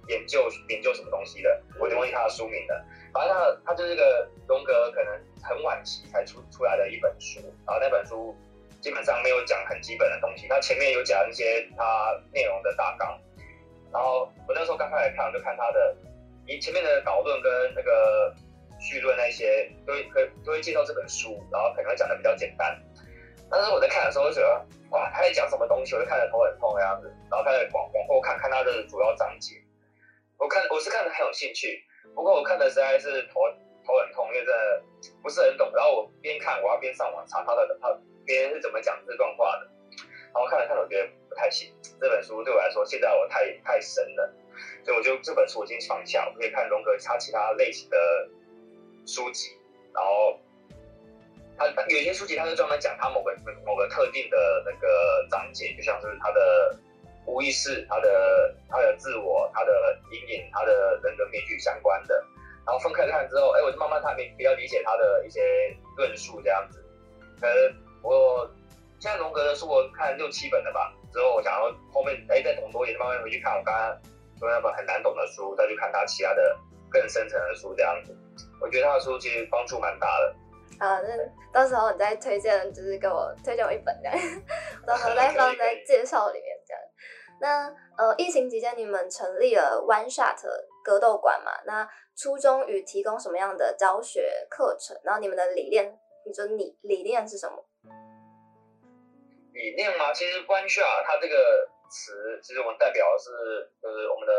[0.10, 2.86] 研究研究什么东西的，我就忘记他的书名了。
[3.14, 5.14] 反正他他就是个荣格可能
[5.48, 8.36] 很晚期才出出来的一本书，然后那本书
[8.82, 13.20] 基本上没有讲很基本的东西，它前面有讲一些它内容的大纲。
[13.94, 15.96] 然后我那时候刚开始看，就看他的，
[16.46, 18.36] 你前面的导论跟那个
[18.80, 22.78] 序论那些，都会可都会介绍这本书，然后可能会讲的比较简单。
[23.50, 29.56] 但是我在看的时候就觉得，哇，他在讲什么东西，我就看着头很痛的样子，然后开始往往后看看他的主要章节。
[30.38, 31.82] 我看我是看的很有兴趣，
[32.14, 33.40] 不过我看的实在是头
[33.86, 34.84] 头很痛，因为真的
[35.22, 35.72] 不是很懂。
[35.74, 39.70] 然后我边看我要边上网查他的他别人是怎么讲这段话的。
[40.34, 41.74] 然后看了看，我觉得不太行。
[42.00, 44.34] 这本书对我来说，现在我太太深了，
[44.84, 47.98] 所以我就这本书我已经放下，我可以看荣格他其他类型的
[49.06, 49.58] 书籍，
[49.94, 50.40] 然后。
[51.58, 53.34] 他有些书籍，他是专门讲他某个
[53.66, 56.78] 某个特定的那个章节，就像是他的
[57.26, 62.26] 无意识、他的他的自我、他的阴影、他的人格面具相关的。
[62.66, 65.42] 然后分开看之后，哎，我就慢慢他，比比较理解他的一些
[65.98, 66.84] 论述这样子。
[67.40, 68.50] 可是我
[69.00, 73.96] 现在荣格的书我看六七本了吧，之后我想要后面哎再懂多一点，慢慢回去看我刚刚
[74.40, 76.58] 说那本很难懂的书，再去看他其他的
[76.90, 78.16] 更深层的书这样子。
[78.60, 80.36] 我觉得他的书其实帮助蛮大的。
[80.80, 81.18] 啊，那
[81.54, 84.18] 到时候你再推荐，就是给我推荐我一本这样，
[84.88, 86.55] 到时候再放在介绍里面。
[87.40, 87.68] 那
[87.98, 90.38] 呃，疫情期间你们成立了 One Shot
[90.84, 91.52] 格斗馆嘛？
[91.66, 95.00] 那初衷与提供什么样的教学课程？
[95.04, 97.64] 然后你们的理念，你说你理念是什么？
[99.54, 100.14] 理念吗？
[100.14, 103.32] 其实 One Shot 它这个词，其实我们代表的是，
[103.82, 104.34] 就是我们的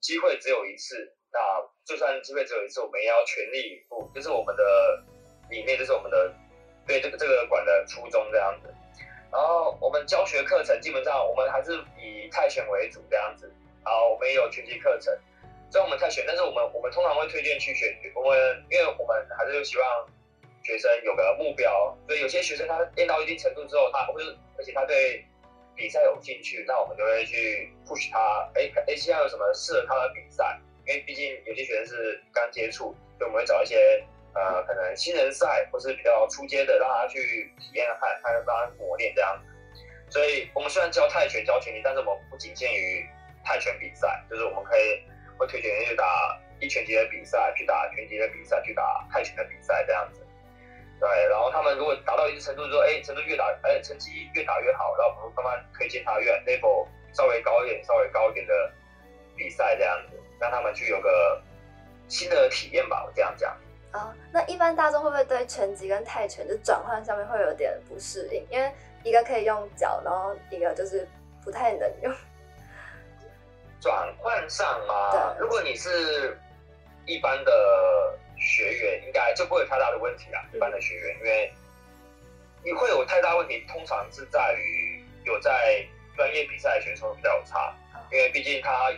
[0.00, 0.96] 机会只有一次。
[1.30, 1.38] 那
[1.84, 4.64] 就算机会只有一次，我们也要全力以赴，就是我们的。
[5.50, 6.30] 理念就是我们的
[6.86, 8.68] 对这个这个馆的初衷这样子，
[9.30, 13.52] 然后我们教学课程基本上我们还是以泰拳为主这样子，
[13.84, 15.12] 然后我们也有拳击课程，
[15.70, 20.08] 虽然我们泰拳，但是我们我们通常会推荐去学，我们因为我们还是希望
[20.64, 24.22] 学生有个目标，所以有些学生他练到一定程度之后，他会
[24.56, 25.24] 而且他对
[25.76, 30.58] 比赛有兴趣，那我们就会去 push 他，哎哎，现在有什么适合他的比赛？
[30.86, 34.02] 因为毕竟有些学生是刚接触，所以我们会找一些。
[34.38, 39.50] 呃，可能新人赛或是比较初阶的，让他去体验看，看让他磨练这样子。
[40.08, 43.04] 所以，我们虽然教泰拳、教拳击，但是我们不仅限于
[43.44, 45.02] 泰拳比赛，就是我们可以
[45.36, 50.24] 会推荐去打一拳击的比赛，去打拳击的比赛，去打泰拳的比赛这样子。
[51.00, 58.72] 对，然后他们如果达到一定程度之后，哎，程度越打，哎，成绩越打越好，然后我们慢慢推荐他越 level 稍微高一点、稍微高一点的
[59.36, 61.42] 比赛这样子，让他们去有个
[62.08, 63.56] 新的体验吧，我这样讲。
[63.90, 68.46] 啊、哦，那一般大众会不会对拳击跟泰拳就转换上面会有点不适应？
[68.50, 68.70] 因为
[69.02, 71.08] 一个可以用脚，然后一个就是
[71.42, 72.14] 不太能用。
[73.80, 75.10] 转换上吗？
[75.12, 76.36] 对，如果你是
[77.06, 80.42] 一般的学员，应该就不会有太大的问题啊。
[80.52, 81.52] 一般的学员，因为
[82.64, 85.82] 你会有太大问题，通常是在于有在
[86.16, 87.72] 专业比赛的选手比较有差，
[88.12, 88.92] 因为毕竟他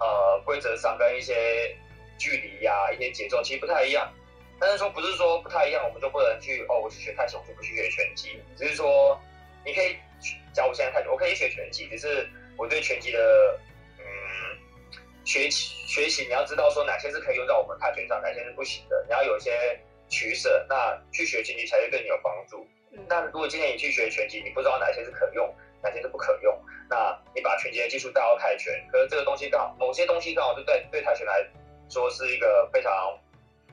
[0.00, 1.74] 呃规则上跟一些
[2.18, 4.12] 距离呀、啊、一些节奏其实不太一样。
[4.60, 8.42] 但是说不是说不太一样，我们就不能去哦，我去学泰拳，我就不去学拳击。
[8.56, 9.18] 只是说，
[9.64, 9.96] 你可以
[10.52, 11.86] 教我现在泰拳，我可以学拳击。
[11.88, 13.58] 只是我对拳击的
[13.98, 14.04] 嗯
[15.24, 19.04] 学习学习，你要知道说哪些是可以用到我们泰拳上，哪些是不行的。
[19.06, 22.66] 你要有一些取舍，那去学拳击才会对你有帮助。
[23.06, 26.58] 那如果今天你去学拳击，你不知道哪些是可用，哪些是不可用，
[26.90, 31.46] 那你把拳击的技术带到泰拳，可是这个东西刚好某些东西刚好就对对泰拳来
[31.88, 33.16] 说是一个非常。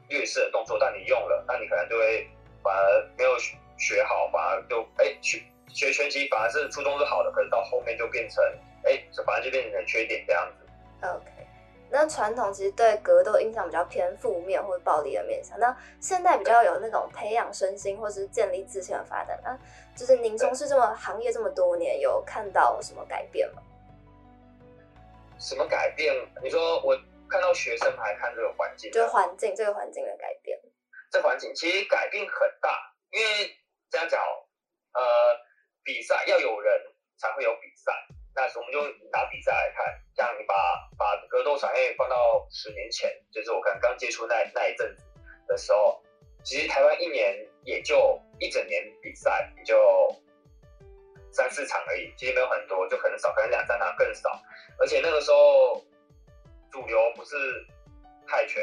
[0.10, 2.28] 劣势的动作，但你用了，那你可能就会
[2.64, 3.38] 反而没有
[3.78, 8.44] 学好，反而就哎学学拳击反而是初衷是好的，可是到后面就变成
[8.84, 11.08] 哎，反而就变成缺点这样子。
[11.08, 11.26] OK，
[11.90, 19.40] 那传统其实对格斗印象比较偏负面或者暴力的面向，那现在比较有那种培养身心或是建立自信的发展。
[19.44, 19.58] 那
[19.96, 23.62] 就是您从事这么行业这么多年，有看到什么改变吗？
[25.38, 26.16] 什么改变？
[26.42, 26.98] 你说我
[27.30, 30.60] 看到学生还看这个环境，就是环境这个环境的改变。
[31.12, 33.56] 这环境其实改变很大，因为
[33.90, 34.22] 这样讲，
[34.94, 35.02] 呃，
[35.84, 36.82] 比赛要有人
[37.18, 37.94] 才会有比赛。
[38.36, 40.54] 那我们就拿比赛来看，像你把
[40.98, 45.04] 把格斗产业放到十年前，就是我刚刚接触那那一阵子
[45.48, 46.04] 的时候，
[46.44, 50.14] 其实台湾一年也就一整年比赛也就
[51.32, 54.30] 三四场而已，其实没有很多，就很少，可能两三场更少。
[54.80, 55.82] 而且那个时候
[56.76, 57.36] 主流不是
[58.28, 58.62] 泰拳，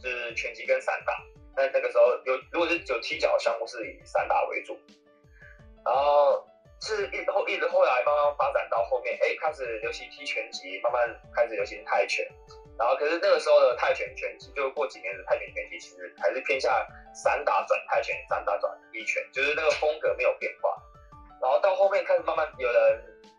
[0.00, 1.12] 就是拳击跟散打。
[1.56, 4.78] 但那个时候有如果是有踢脚的项目，是以散打为主，
[5.84, 6.46] 然后。
[6.84, 12.26] 是一后一直后来慢慢发展到后面，哎，开始流行踢拳击，慢慢开始流行泰拳，
[12.76, 16.74] 然后可是那个时候的泰拳拳击，就过几年的泰拳拳击，其实还是偏向
[17.14, 20.76] 散打转泰拳，散打转一拳，就是那个风格没有变化。
[21.40, 22.76] 然后到后面开始慢慢有人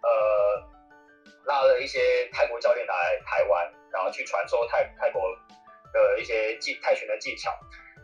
[0.01, 0.63] 呃
[1.43, 2.95] 拉了一些泰国教练来，
[4.13, 5.21] 去传授泰泰国
[5.91, 7.51] 的一些技泰拳的技巧，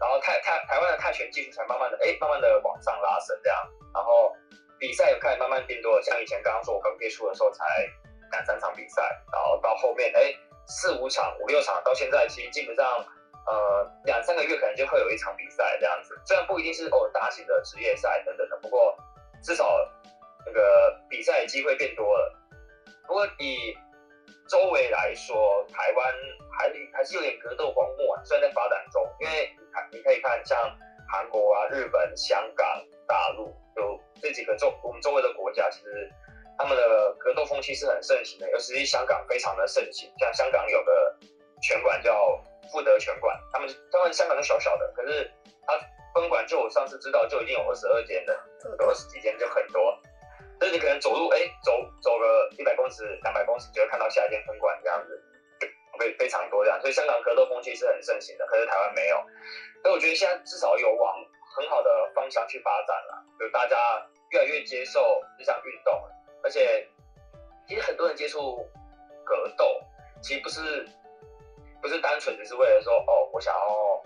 [0.01, 3.57] 然后泰泰台湾的泰拳技术才慢慢的哎慢慢的往上拉升这样，
[3.93, 4.35] 然后。
[4.81, 7.65] 比赛也开始慢慢变多了，像以前刚刚说我刚接触的时候才
[8.31, 10.33] 两三场比赛，然后到后面哎
[10.67, 12.85] 四五场五六场，到现在其实基本上
[13.45, 18.97] 呃两三个月可能就会有一场比赛这样子，虽然不一定是哦大型的职业赛等等的，不过
[19.43, 19.85] 至少
[20.45, 22.39] 那个比赛机会变多了。
[23.05, 23.77] 不过以
[24.49, 26.13] 周围来说，台湾
[26.57, 30.57] 还还是有点格斗荒漠啊，虽然在发展中，因为你看你可以看像
[31.07, 33.55] 韩国啊、日本、香港、大陆。
[33.77, 36.11] 有这几个周我们周围的国家，其实
[36.57, 40.11] 他们的格斗风气是很盛行的，尤其是香港非常的盛行。
[40.19, 41.15] 像香港有个
[41.61, 45.31] 拳馆叫富德拳馆，他们他们香港是小小的，可是
[45.65, 45.79] 他
[46.13, 48.37] 分馆就我上次知道就已经有二十二间的，
[48.79, 49.97] 有二十几间就很多。
[50.59, 55.23] 所以你可能走路哎走走个一百公尺两百公尺就会看到下一间分馆这样子，
[55.97, 56.79] 非非常多这样。
[56.81, 59.17] 所以香港格斗风气是很盛行的，可是台湾没有。
[59.81, 61.15] 所以我觉得现在至少有往
[61.55, 63.25] 很好的方向去发展了。
[63.39, 65.93] 就大家越来越接受这项运动，
[66.43, 66.87] 而且
[67.67, 68.69] 其实很多人接触
[69.23, 69.81] 格斗，
[70.21, 70.85] 其实不是
[71.81, 74.03] 不是单纯只是为了说哦，我想要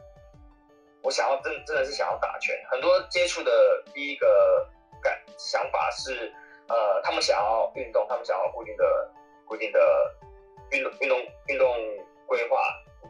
[1.01, 2.55] 我想要真真的是想要打拳。
[2.69, 4.69] 很多接触的第一个
[5.01, 6.31] 感想法是，
[6.67, 9.11] 呃，他们想要运动，他们想要固定的
[9.45, 9.79] 固定的
[10.71, 11.67] 运动运动运动
[12.25, 12.57] 规划、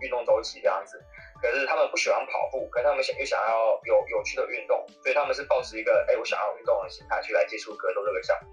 [0.01, 1.03] 运动周期这样子。
[1.41, 8.47] 可是他们不喜欢跑步，可是他们想又想要有有趣的运动，所以他们是抱持一个哎、我想要运动的心态去来接触格斗这个项目。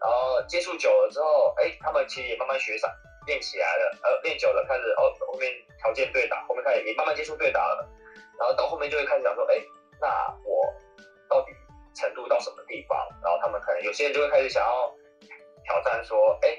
[0.00, 2.90] 然后接触久了之后，哎、他们其实也慢慢学上
[3.26, 7.86] 练起来了，呃，练久了开始哦，后面条件对打，后面开始也慢慢接触对打了，
[8.38, 9.56] 然后到后面就会开始想说，哎、
[10.00, 10.08] 那
[10.42, 10.74] 我
[13.50, 14.94] 他们可能有些人就会开始想要
[15.64, 16.54] 挑战说，哎、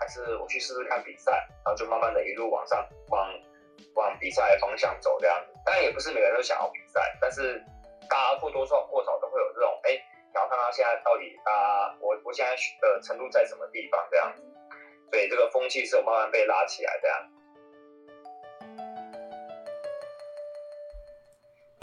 [0.00, 3.30] 还是我去试试看比赛，然后就慢慢的一路往上往。
[3.94, 7.62] 往比赛的方向走这样子，当然也不是每个人都想要比赛，但是
[8.08, 14.42] 大家或多或少或少都会有这种，哎、欸，想要看看现在到底啊，我我现在的程度在什么地方这样子，
[15.10, 17.28] 所以这个风气是有慢慢被拉起来这样。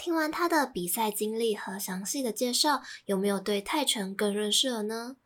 [0.02, 5.18] 听完他的比赛经历和详细的介绍，有没有对泰拳更认识了呢？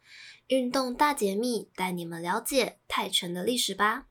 [0.47, 4.07] 运动大解密，带你们了解泰拳的历史吧。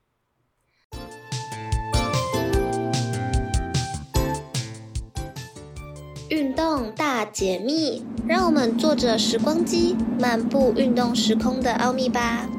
[6.29, 12.49] 运动大解密，让我们坐着时光机，漫步运动时空的奥秘吧。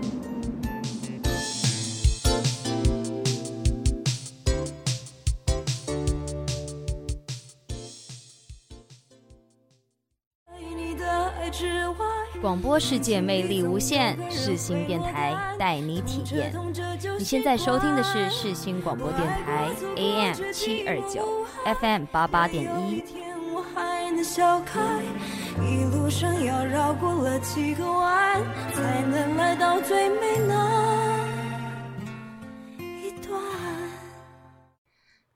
[12.45, 16.55] 广播世界魅力无限，世新电台带你体验。
[17.19, 21.47] 你现在收听的是世新广播电台 AM 七二九
[21.81, 23.03] ，FM 八八点一。
[24.23, 24.79] 笑开，
[25.63, 28.43] 一路上要绕过了几个弯，
[28.75, 31.27] 才能来到最美那
[32.79, 33.41] 一段。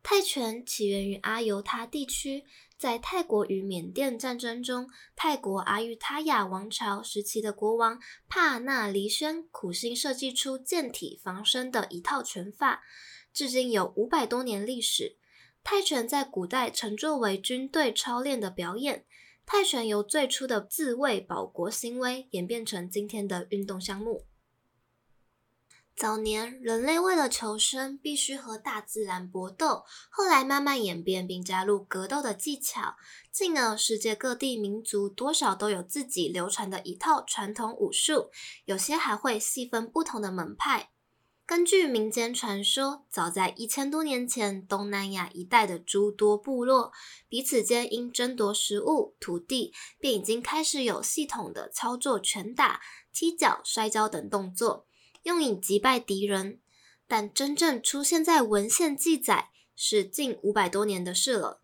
[0.02, 2.44] 泰拳起源于阿尤他地区，
[2.78, 7.98] 在泰国与缅甸战争中，泰国阿育他雅王朝时期的国王
[8.28, 12.82] 帕纳黎宣苦心设计出健体防身的一套拳法，
[13.32, 15.18] 至今有五百多年历史。
[15.64, 19.04] 泰拳在古代曾作为军队操练的表演。
[19.44, 24.27] 泰拳由最初的自卫保国行为演变成今天的运动项目。
[25.98, 32.94] 早年人类为了求生，必须和大自然搏斗，后来慢慢演变，并加入格斗的技巧，
[33.32, 38.30] 进而世界各地民族多少都有自己流传的一套传统武术，
[38.64, 40.90] 有些还会细分不同的门派。
[41.44, 46.92] 根据民间传说，早在一千多年前，东南亚一带的诸多部落
[47.28, 52.80] 彼此间因争夺食物、土地，便已经开始有系统的操作拳打、
[53.12, 54.86] 踢脚、摔跤等动作。
[55.28, 56.58] 用以击败敌人，
[57.06, 61.60] 但真正出现在文献记载是近五百多年的事了。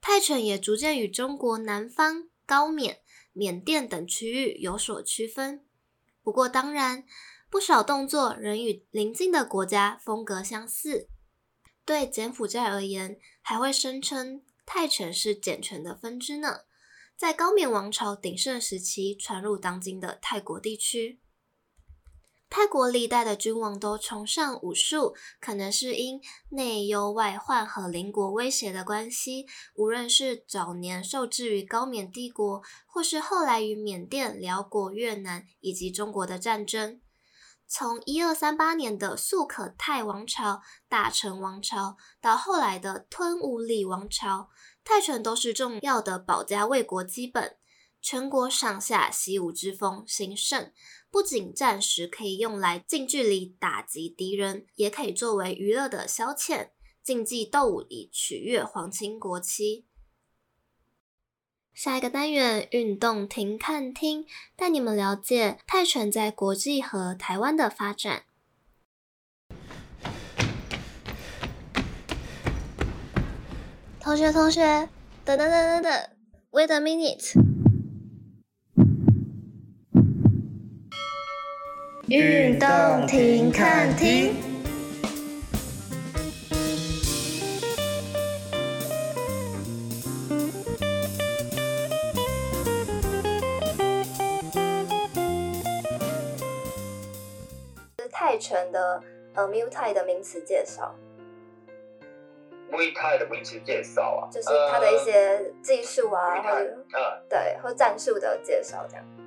[0.00, 3.00] 泰拳也逐渐与中国南方、高缅、
[3.34, 5.62] 缅甸等区域有所区分。
[6.22, 7.04] 不过，当然
[7.50, 11.10] 不少动作仍与邻近的国家风格相似。
[11.84, 16.60] 对柬埔寨而言，还会声称泰拳是柬拳的分支呢。
[17.14, 21.20] 在高棉王朝鼎盛时期，传入当今的泰国地区。
[22.54, 29.46] 泰国历代的君王都崇尚武术，可能是因内忧外患和邻国威胁的关系。
[29.74, 37.00] 无论是早年受制于高棉帝国，或是后来与缅甸、辽国、越南以及中国的战争，
[37.66, 44.50] 从一二三八年的素可泰王朝、大成王朝，到后来的吞武里王朝，
[44.84, 47.56] 泰拳都是重要的保家卫国基本。
[48.02, 50.70] 全国上下习武之风兴盛。
[51.10, 56.70] 不仅战时可以用来近距离打击敌人，也可以作为娱乐的消遣。
[57.02, 59.86] 竞技斗舞以取悦皇亲国戚。
[61.74, 64.24] 下一个单元运动停看听，
[64.54, 68.24] 带你们了解泰拳在国际和台湾的发展。
[73.98, 74.88] 同学，同学，
[75.24, 76.10] 等等等等等
[76.52, 77.51] ，Wait a minute。
[82.12, 82.68] 运动
[83.06, 84.36] 停看听。
[98.12, 99.02] 泰拳的
[99.32, 100.94] 呃，Muay Thai 的名词介绍。
[102.70, 109.21] Muay Thai 的名词介绍啊，就是它的一些技术啊，呃、或者、呃、对，或战术的介绍这样。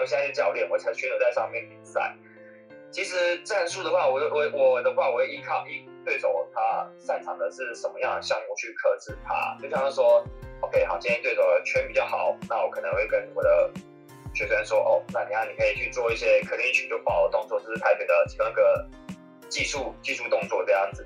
[0.00, 2.14] 我现在是教练，我才选手在上面比赛。
[2.90, 9.58] 其实战术的话，我我我的话，我会依靠一对手他擅长的是什么样的项目去克制他。
[9.60, 10.24] 就像他说
[10.60, 13.70] ，OK，好，今天对手的拳比较好，那我可能会跟我的
[14.32, 18.88] 学生说，哦，那你看你可以去做一些可定曲就爆的动作，这是泰拳的其中一个
[19.48, 21.04] 技术技术动作这样子。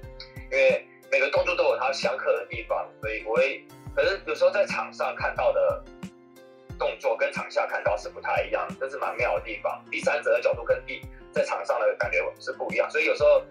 [0.50, 3.64] 因为每个动作都有它相克的地方，所以我会，
[3.96, 5.84] 可是有时候在场上看到的。
[6.78, 9.84] 动作跟场下看到是不太一样，这是蛮妙的地方。
[9.90, 11.00] 第三者的角度跟第
[11.32, 13.42] 在场上的感觉是不一样，所以有时候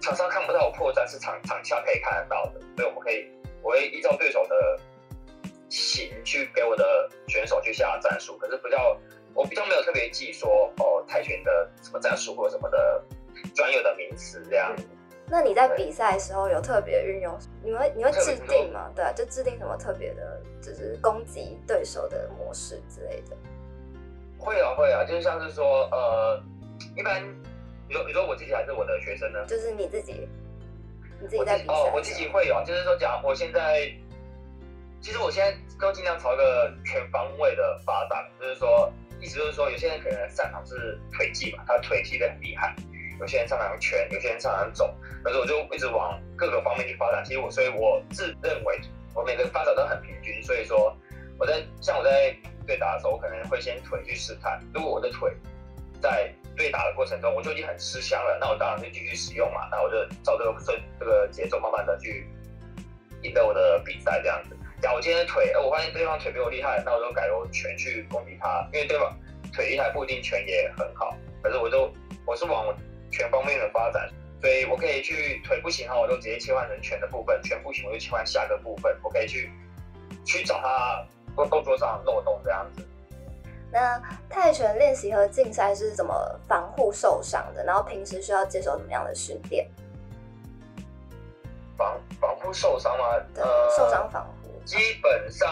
[0.00, 2.60] 场上看不到破绽，是场场下可以看得到的。
[2.76, 3.26] 所以我们可以，
[3.62, 4.78] 我会依照对手的
[5.68, 8.38] 形去给我的选手去下战术。
[8.38, 8.96] 可是比较，
[9.34, 13.04] 我比较没有特别记说哦，泰拳的什么战术或什么的
[13.54, 14.74] 专有的名词这样。
[15.28, 17.36] 那你在比赛的时候有特别运用？
[17.62, 18.90] 你会你会制定吗？
[18.94, 23.36] 对啊，就制定什么特别的，就是攻击对手的模式之类的。
[24.38, 26.40] 会啊会啊，就是像是说，呃，
[26.96, 27.20] 一般
[27.88, 29.44] 你说你说我自己还是我的学生呢？
[29.46, 30.28] 就是你自己，
[31.20, 33.90] 你自己在比赛哦，我自己会有，就是说讲我现在，
[35.00, 42.76] 其实我现在都尽量朝一个全方位的发展，就是说，意思就是说，有些人可能擅长是腿技嘛，他腿踢得很厉害。
[43.18, 47.24] 有些人擅长拳，有些人擅长走，可是我就一直往各个方面去发展。
[47.24, 48.80] 其实我，所以我自认为
[49.14, 50.42] 我每个发展都很平均。
[50.42, 50.96] 所以说，
[51.38, 52.34] 我在像我在
[52.66, 54.60] 对打的时候，我可能会先腿去试探。
[54.72, 55.32] 如果我的腿
[56.00, 59.68] 在对打的过程中，我就已经很吃香了，那我当然就继续使用嘛。
[59.70, 62.26] 那我就照这个这这个节奏，慢慢的去
[63.22, 64.56] 赢得我的比赛这样子。
[64.80, 69.16] 假如我今天的腿，我发现对方腿比我厉害，那我就改用拳去攻击他，因为对方
[69.52, 71.16] 腿厉害不一定拳也很好。
[71.42, 71.92] 可是我就
[72.24, 72.74] 我是往。
[73.08, 74.10] 全方面的发展，
[74.40, 78.96] 所以我可以去腿不行哈，我就直接切换成拳的部分；拳不行，我就切换下一个部分。
[79.02, 79.50] 我可以去
[80.24, 82.86] 去找他动动作上漏洞这样子。
[83.72, 86.14] 那泰拳练习和竞赛是怎么
[86.46, 87.64] 防护受伤的？
[87.64, 89.66] 然后平时需要接受怎么样的训练？
[91.76, 93.04] 防防护受伤吗？
[93.34, 94.50] 对，呃、受伤防护。
[94.64, 95.48] 基本上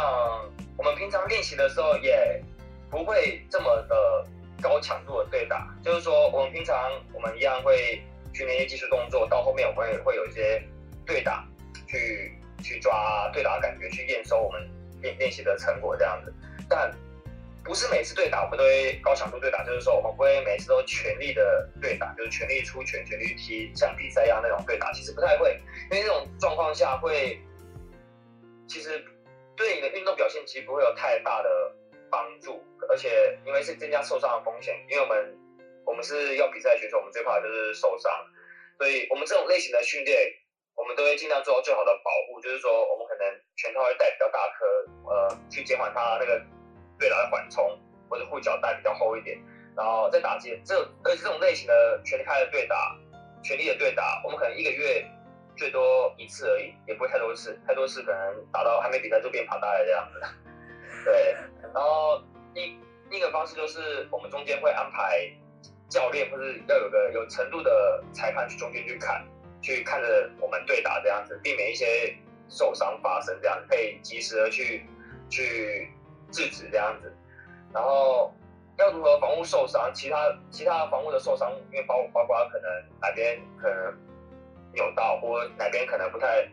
[0.76, 2.42] 我们平常练习的时候也
[2.90, 4.26] 不会这么的。
[4.62, 6.74] 高强度的对打，就是说我们平常
[7.12, 8.02] 我们一样会
[8.34, 10.62] 训练一些技术动作，到后面我们也会有一些
[11.06, 11.46] 对打，
[11.86, 14.68] 去去抓对打的感觉，去验收我们
[15.00, 16.34] 练练习的成果这样子。
[16.68, 16.90] 但
[17.62, 25.58] 不是每次对打我们都会高强度对打，就是说我们不会每次都全力的对打，就是全力出拳、全力踢，像比赛一样那种对打，其实不太会，
[25.90, 27.40] 因为那种状况下会，
[28.66, 29.02] 其实
[29.56, 31.48] 对你的运动表现其实不会有太大的
[32.10, 35.38] 帮助，而且因为是增加受伤的风险，因为我们
[35.86, 38.12] 我们是要比赛选手，我们最怕就是受伤，
[38.78, 40.32] 所以我们这种类型的训练。
[40.76, 43.24] 我们都会尽量做到最好的保护，就是说，我们可能
[43.54, 44.66] 拳套会带比较大颗，
[45.08, 46.36] 呃，去减缓它那个
[46.98, 47.80] 对打的缓冲，
[48.10, 49.40] 或者护脚带比较厚一点，
[49.76, 50.60] 然后再打击。
[50.64, 50.74] 这
[51.04, 52.98] 而且这种类型的全开的对打，
[53.40, 55.06] 全力的对打，我们可能一个月
[55.56, 60.20] 最多一次而已，也不会太多次，太多次可能打到还没比赛就变跑大了这样子。
[61.06, 61.36] 对，
[61.72, 62.20] 然后
[62.52, 62.76] 一
[63.10, 65.20] 另一个方式就是我们中间会安排
[65.88, 69.24] 教练，或是要有个有程度的裁判去中间去看。
[69.62, 72.14] 去看着我们对打这样子，避免一些
[72.50, 74.84] 受伤发生，这样可以及时的去
[75.30, 75.88] 去
[76.30, 77.10] 制止这样子。
[77.72, 78.30] 然后
[78.76, 79.90] 要如何防护受伤？
[79.94, 82.70] 其他其他防护的受伤，因为包包括可能
[83.00, 83.98] 哪边可能
[84.74, 86.46] 扭到，或哪边可能不太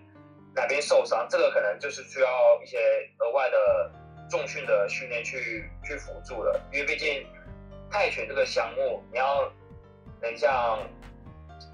[0.56, 2.78] 哪边受伤，这个可能就是需要一些
[3.18, 3.92] 额外的
[4.30, 6.58] 重训的训练去去辅助了。
[6.72, 7.28] 因为毕竟
[7.92, 9.52] 泰拳这个项目，你要
[10.22, 10.80] 能像。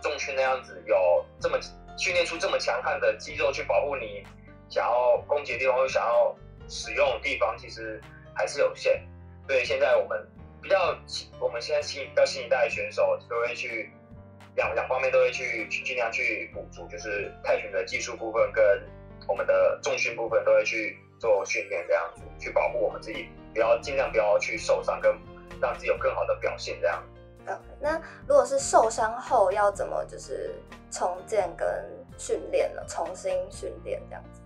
[0.01, 1.57] 重训那样子有这么
[1.97, 4.21] 训练出这么强悍的肌肉去保护你
[4.69, 6.35] 想要攻击的地方，又想要
[6.67, 7.99] 使用的地方，其实
[8.35, 9.01] 还是有限。
[9.47, 10.27] 所以现在我们
[10.61, 10.95] 比较，
[11.39, 13.89] 我们现在新比较新一代的选手都会去
[14.55, 18.63] 两两方面都会去去尽量去补足，就是泰拳的技术部分跟
[19.25, 25.17] 我们的重训部分都会去做训练，这样子去保护我们自己，不要尽量不要去受伤，跟
[25.61, 27.03] 让自己有更好的表现这样。
[27.79, 27.97] 那
[28.27, 30.53] 如果是受伤后要怎么就是
[30.91, 31.67] 重建跟
[32.17, 32.81] 训练呢？
[32.89, 34.41] 重新训练这样子。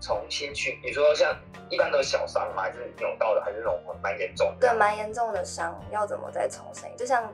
[0.00, 1.36] 重新去，你说像
[1.68, 2.62] 一般的小伤吗？
[2.62, 3.40] 还是扭到的？
[3.42, 4.68] 还是那种蛮严重的？
[4.68, 6.88] 对，蛮严重的伤，要怎么再重新？
[6.96, 7.32] 就像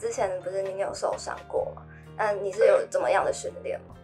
[0.00, 1.82] 之前不是你有受伤过吗？
[2.16, 3.94] 嗯，你是有怎么样的训练吗？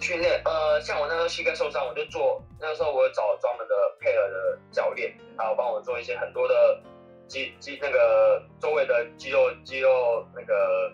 [0.00, 6.80] 训练，呃，像我那时候膝盖受伤，我就做那个时候我有找专门的配合的教练，然后帮我做一些很多的。
[7.26, 10.92] 肌肌那个周围的肌肉肌肉那个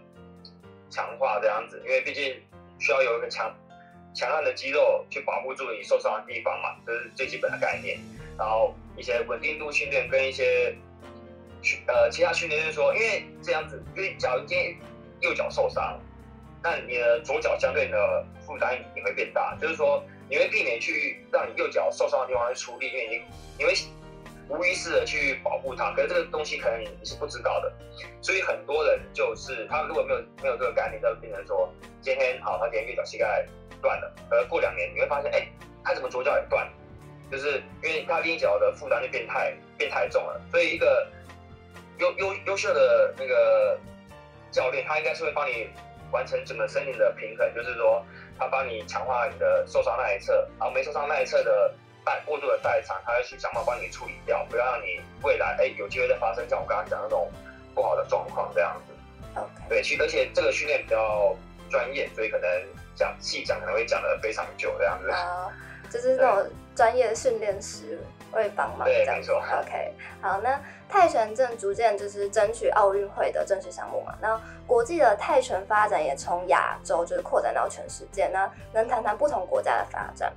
[0.88, 2.34] 强化这样子，因为毕竟
[2.78, 3.54] 需要有一个强
[4.14, 7.98] 强悍的肌肉去保护住你受伤的地方嘛，这是最基本的概念。
[8.38, 10.74] 然后一些稳定度训练跟一些
[11.86, 14.76] 呃其他训练就是说，因为这样子，因为假如今天
[15.20, 16.00] 右脚受伤，
[16.62, 23.22] 那你的左脚相对的负担也会变大，就是说你会避免去让你右脚受伤的地方去出力，因为你
[23.58, 23.74] 你会。
[24.50, 27.72] 无意识的去保护它，可是这个东西可能你是不知道的，
[28.20, 33.46] 所以很多人就是他如果没有没有这个概念，就变成说今天好，他今天右脚膝盖
[33.80, 35.48] 断了，而过两年你会发现，哎，
[35.84, 36.68] 他怎么左脚也断？
[37.30, 40.40] 就是因为他另一脚的负担就变太变太重了。
[40.50, 41.06] 所以一个
[41.98, 43.78] 优优优秀的那个
[44.50, 45.70] 教练，他应该是会帮你
[46.10, 48.04] 完成整个身体的平衡，就是说
[48.36, 51.72] 他帮你强化你的受伤那一侧，然后没受伤那一侧的。
[52.04, 57.28] 代过度的代偿，他会去想办法帮你处理掉，不要让你未来哎有机会再发生像我刚刚讲的那种
[57.74, 58.92] 不好的状况这样子。
[59.40, 59.68] Okay.
[59.68, 61.36] 对，其而且这个训练比较
[61.70, 62.48] 专业，所以可能
[62.96, 65.08] 讲细讲可能会讲得非常久这样子。
[65.10, 65.52] 啊，
[65.88, 68.00] 就是那种专业的训练师
[68.32, 69.04] 会帮忙这样。
[69.06, 69.36] 对，没错。
[69.36, 80.32] OK，好，那泰拳正逐渐就是争取奥运会的正式项目嘛，那国际的泰拳发展也从亚洲就是扩展到全世界，那能谈谈不同国家的发展？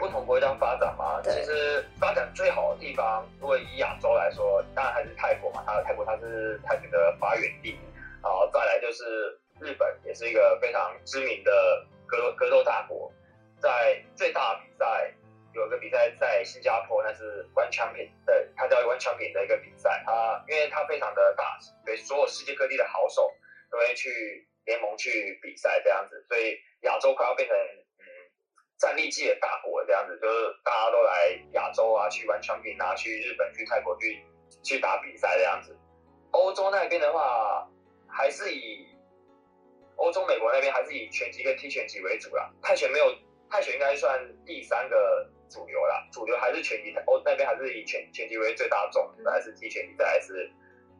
[0.00, 5.62] 不同国家发展嘛，其实发展最好的地方，如果以亚洲来说，当然还是泰国嘛。
[5.66, 7.78] 它泰国它是泰拳的发源地，
[8.22, 13.12] 然后再来就是日本，也是一个非常知名的格格斗大国。
[13.58, 15.12] 在最大的比赛
[15.52, 20.02] 有一个比赛在新加坡，那是 One Champion 的，它叫 One Champion 的一个比赛。
[20.06, 23.30] 它因为它非常的大，所以所有世界各地的好手
[23.70, 27.54] 都会去联盟去比赛这样子，所以亚洲快要变成。
[28.80, 34.24] 战力技的大国这样子，就是大家都来亚洲啊，去玩枪品啊，去日本、去泰国去
[34.62, 35.78] 去打比赛这样子。
[36.30, 37.68] 欧洲那边的话，
[38.08, 38.88] 还是以
[39.96, 42.50] 欧洲、美国那边还是以拳击跟踢拳击为主啦。
[42.62, 43.14] 泰拳没有，
[43.50, 46.94] 泰拳应该算第三个主流啦，主流还是拳击。
[47.04, 50.50] 欧那边还是以拳拳击为最大众，还是踢拳击，再还是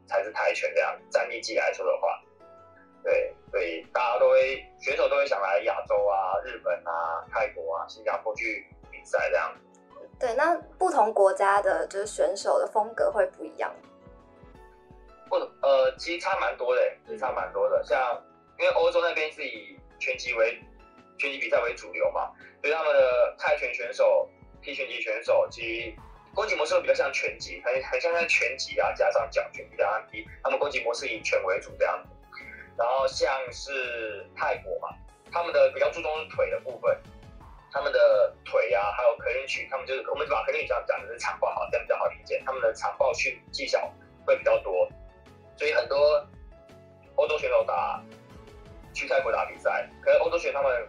[0.07, 0.95] 才是泰拳这样。
[1.09, 2.21] 战力技来说的话。
[3.03, 9.53] 对，所以大家都会选手都会想来亚洲啊、日本啊、泰国啊、新加坡去比赛这样。
[10.19, 13.73] 对，那不同国家的就是选手的风格会不一样。
[15.27, 17.83] 不，呃，其实差蛮多的，其实差蛮多的。
[17.83, 18.21] 像
[18.59, 20.61] 因为欧洲那边是以拳击为
[21.17, 22.31] 拳击比赛为主流嘛，
[22.61, 24.29] 所以他们的泰拳选手、
[24.61, 25.95] 踢拳击选手其实
[26.35, 30.27] 攻击模式会比较像拳击，很很像在拳击啊，加上脚拳比较安低。
[30.43, 32.09] 他们攻击模式以拳为主这样子。
[32.81, 34.89] 然后像是泰国嘛，
[35.31, 36.97] 他们的比较注重腿的部分，
[37.71, 42.41] 他们的腿呀、还有格斗曲他们就是我们就把 clinch 这样讲的是长抱，好，这样比较好理解。
[42.45, 43.93] 他们的长抱训技巧
[44.25, 44.89] 会比较多，
[45.57, 46.27] 所以很多
[47.15, 48.01] 欧洲选手打
[48.93, 50.87] 去泰国打比赛，可能欧洲选手他们。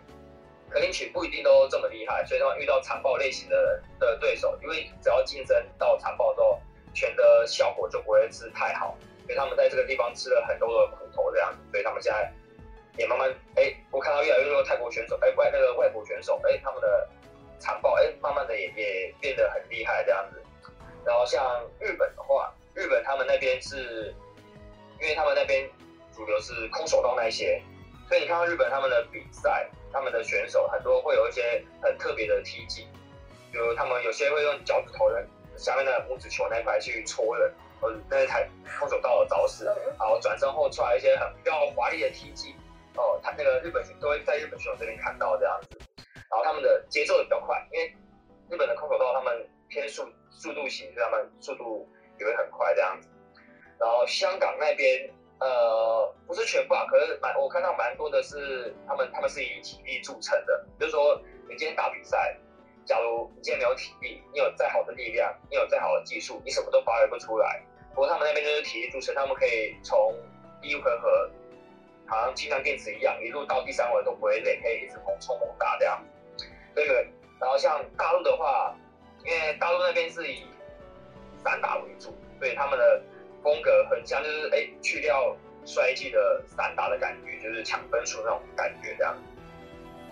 [0.73, 6.59] 肯定曲不一定都这么厉害，所以他们遇到长暴类型的的对手，因为只要竞争到长抱之后，
[6.95, 12.33] 拳的效果就不会是太好，所以他们在这个地方吃了很多的苦头这样，所以他们现在
[12.97, 17.09] 也慢慢哎、我看到越来越多泰国选手哎、外那个外国选手哎、他们的
[17.59, 20.43] 残暴哎，慢慢的也也变得很厉害这样子。
[21.05, 24.15] 然后像日本的话，日本他们那边是，
[25.01, 25.69] 因为他们那边
[26.15, 27.63] 主流是空手道那些，
[28.09, 29.69] 所以你看到日本他们的比赛。
[29.95, 32.89] 他们的选手很多会有一些很特别的踢技，
[33.53, 35.23] 比如他们有些会用脚趾头的
[35.59, 37.53] 下面的拇指球那一块去戳人，
[37.83, 42.55] 呃，那一台空手道的招式，然后转身后出来一些很比较华丽的踢技，
[42.97, 45.79] 哦，他那个日本选都会在日本选手这边看到这样子，
[46.31, 47.89] 然后他们的节奏也比较快，因为
[48.51, 53.09] 日本的空手道他们偏速速度型，所以他们速度也会很快这样子，
[53.79, 55.11] 然后香港那边。
[55.41, 60.65] 呃，不是全部啊，可是蛮我看到蛮多的是他们，他们是以体力著称的。
[60.79, 62.39] 就是说，你今天打比赛，
[62.85, 67.61] 假如你今天没有体力，你有再好的力量，你有再好的技术，你什么都发挥不出来。
[67.95, 70.15] 不过他们那边就是体力著称，他们可以从
[70.61, 71.31] 第一回合，
[72.07, 76.03] 好像氢弹电池一样，一路到第三回合都不会累，可以一直猛冲猛打这样。
[76.75, 77.09] 对对。
[77.41, 78.75] 然后像大陆的话，
[79.25, 80.43] 因为大陆那边是以
[81.43, 83.03] 散打为主，所以他们的。
[83.43, 85.37] 风格很像，就是哎，去掉
[85.67, 89.19] 摔技的散打的感觉，就是抢分数那种感觉这样。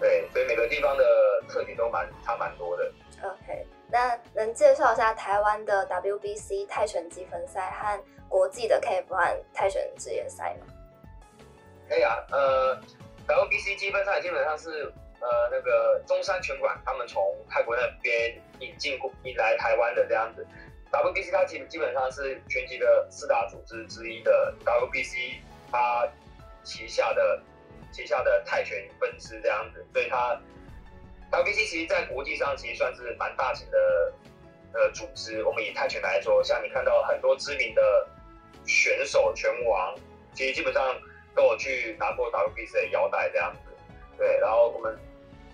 [0.01, 1.05] 对，所以每个地方的
[1.49, 2.93] 特点都蛮差蛮多的。
[3.22, 10.66] OK，那能介绍一下台湾的 WBC 泰拳积分赛和国际的 KF1 泰拳职业赛吗？
[11.88, 12.80] 可以啊，呃
[13.26, 20.47] ，WBC 积分赛基本上是呃那个中山拳馆他们从泰国那边引进过引来台湾的这样子。
[20.93, 25.36] WBC 它基基本上是拳击的四大组织之一的 WBC，
[25.70, 26.09] 它
[26.64, 27.41] 旗下的
[27.93, 30.41] 旗下的泰拳分支这样子，所以它
[31.31, 34.12] WBC 其实在国际上其实算是蛮大型的
[34.72, 35.43] 呃组织。
[35.45, 38.09] 我们以泰拳来说，像你看到很多知名的
[38.66, 39.95] 选手拳王，
[40.35, 40.97] 其实基本上
[41.35, 43.70] 都有去拿过 WBC 的腰带这样子。
[44.16, 44.99] 对，然后我们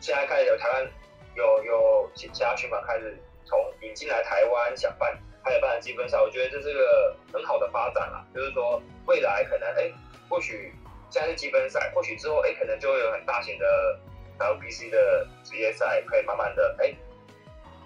[0.00, 0.88] 现在开始有台湾
[1.34, 5.16] 有有其其他拳馆开始从引进来台湾想办。
[5.46, 8.26] 还有办积分赛，我觉得这是个很好的发展啦。
[8.34, 9.92] 就是说，未来可能，哎，
[10.28, 10.74] 或许
[11.08, 13.96] 现在是积分赛，或许之后，哎，可能就会有很大型的
[14.38, 16.94] WBC 的职业赛，可以慢慢的，哎，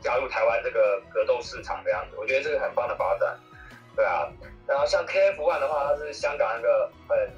[0.00, 2.16] 加入台湾这个格斗市场这样子。
[2.16, 3.38] 我觉得这个很棒的发展，
[3.96, 4.28] 对啊。
[4.66, 7.30] 然后像 K F ONE 的话，它是香港那个很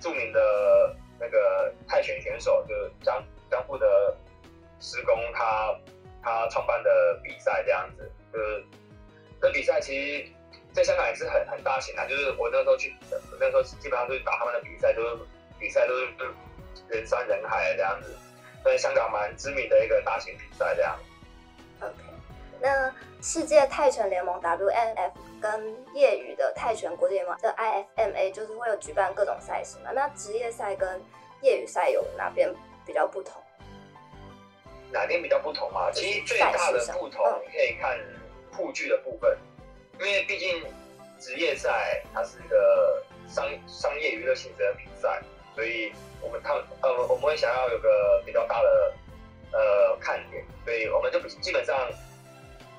[0.00, 4.16] 著名的那个泰拳选手，就是江江富德
[4.80, 5.74] 师公他
[6.22, 8.64] 他创办的比赛这样子，就是。
[9.38, 10.32] 这比赛其实，
[10.72, 12.96] 在香港也是很很大型的，就是我那时候去，
[13.38, 15.18] 那时候基本上就是打他们的比赛，都是
[15.60, 16.08] 比赛都是
[16.88, 18.16] 人山人海这样子，
[18.66, 20.98] 所以香港蛮知名的一个大型比赛这样。
[21.78, 21.94] OK，
[22.60, 22.92] 那
[23.22, 29.92] 世界泰拳联盟 WMF 跟业余的泰拳国际联盟的 IFMA 就是会有举办各种赛事嘛？
[29.94, 31.00] 那职业赛跟
[31.42, 32.52] 业余赛有哪边
[32.84, 33.40] 比较不同？
[34.90, 35.88] 哪边比较不同啊？
[35.92, 37.96] 其实最大的不同你可以看。
[38.56, 39.38] 护具的部分，
[40.00, 40.64] 因为毕竟
[41.20, 45.22] 职业赛它是一个商商业娱乐性质的比赛，
[45.54, 45.92] 所以
[46.26, 48.94] 我们他呃我们会想要有个比较大的
[49.52, 51.88] 呃看点，所以我们就基本上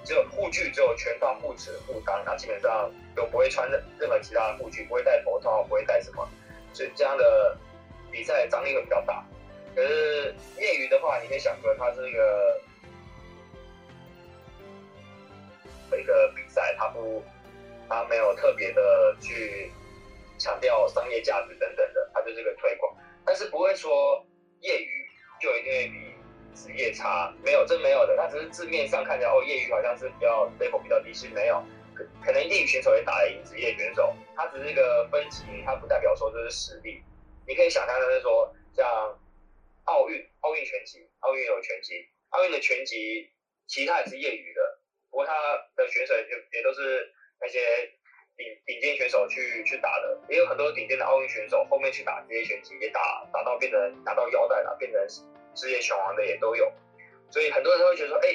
[0.03, 6.27] 只有护具，只有全套、护齿、护裆，那基本上就不会穿任任何其他的护具，不会戴头套，不会戴什么，
[6.73, 7.57] 所以这样的
[8.11, 9.23] 比赛张力会比较大。
[9.73, 12.61] 可是业余的话，你可以想说它是一个。
[15.97, 17.23] 一个比赛，他不，
[17.87, 19.71] 他没有特别的去
[20.37, 22.93] 强调商业价值等等的，他就是个推广，
[23.27, 24.25] 但是不会说
[24.61, 24.89] 业余
[25.41, 26.15] 就一定会比
[26.55, 31.61] 职业差，没有，这没有的，他只是字面上看起来哦，业余好像是比较 level 比较低，是没有，
[31.93, 37.03] 可可能业余选手也打得赢职业选手，他只是一个分级，他不代表说这是实力，
[37.45, 38.87] 你可以想象的是说，像
[39.83, 43.29] 奥运，奥运拳击，奥运有拳击，奥运的拳击，
[43.67, 44.79] 其实他也是业余的。
[45.11, 45.33] 不过他
[45.75, 47.59] 的选手也也都是那些
[48.37, 55.07] 顶顶尖选手去去打的，也有很多顶尖的奥运选手后面去打职业拳击，也打打到变成打到腰带了，变成
[55.55, 56.71] 职业拳王的也都有。
[57.31, 58.27] 所以很多人都会觉得说，哎，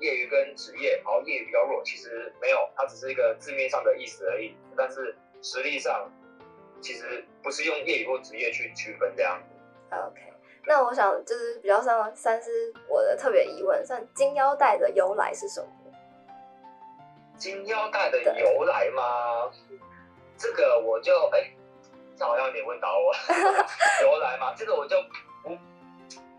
[0.00, 4.56] 业余跟职业，然后业余比较弱，其实没有，它只是一个字面上的意思而已。
[4.76, 6.10] 但是实力上，
[6.82, 9.96] 其实不是用业余或职业去区分这样子。
[9.96, 10.20] OK，
[10.66, 15.68] 那我想就是比较像三是我的特别疑问，像金腰带的由来是什么？
[17.36, 19.50] 金腰带的由来吗？
[20.38, 21.38] 这个我就哎。
[21.38, 21.56] 欸
[22.16, 23.12] 这好像有点问到我，
[24.02, 25.02] 由来嘛，这个我就
[25.42, 25.50] 不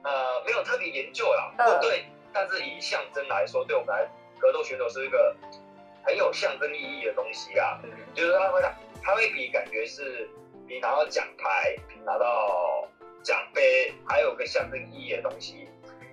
[0.04, 1.54] 呃没有特别研究了。
[1.58, 5.36] 不对，但是以象征来说，对我们来格斗选手是一个
[6.02, 7.78] 很有象征意义的东西啊。
[7.84, 8.62] 嗯、就是他会
[9.04, 10.30] 他会比感觉是
[10.66, 11.76] 你拿到奖牌、
[12.06, 12.88] 拿到
[13.22, 15.68] 奖杯，还有个象征意义的东西。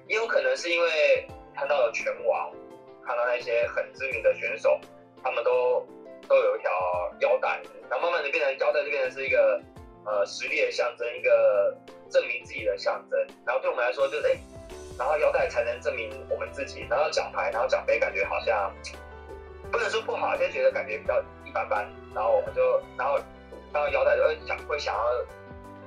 [0.09, 1.25] 也有可能是因为
[1.55, 2.53] 看到了拳王，
[3.07, 4.81] 看到那些很知名的选手，
[5.23, 5.87] 他们都。
[6.29, 6.71] 都有一条
[7.19, 9.61] 腰带，然后慢慢的变成腰带，就变成是一个
[10.07, 11.77] 呃实力的象征，一个
[12.09, 13.19] 证明自己的象征。
[13.45, 14.39] 然后对我们来说，就是哎，
[14.97, 18.73] 然后腰带才能证明我们自己，然后奖牌，然后奖杯，感觉好像
[19.71, 21.93] 不能说不好，就觉得感觉比较一般般。
[22.15, 23.19] 然后我们就，然后
[23.73, 25.03] 然后腰带就会想会想要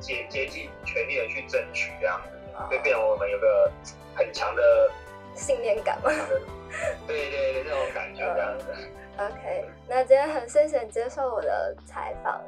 [0.01, 3.72] 竭竭尽全力的去争取这样子，就变成我们有个
[4.13, 4.91] 很强的
[5.36, 6.09] 信念感嘛。
[7.05, 8.65] 对对对，那种感觉这样子。
[9.17, 12.41] OK，那今天很谢谢你接受我的采访，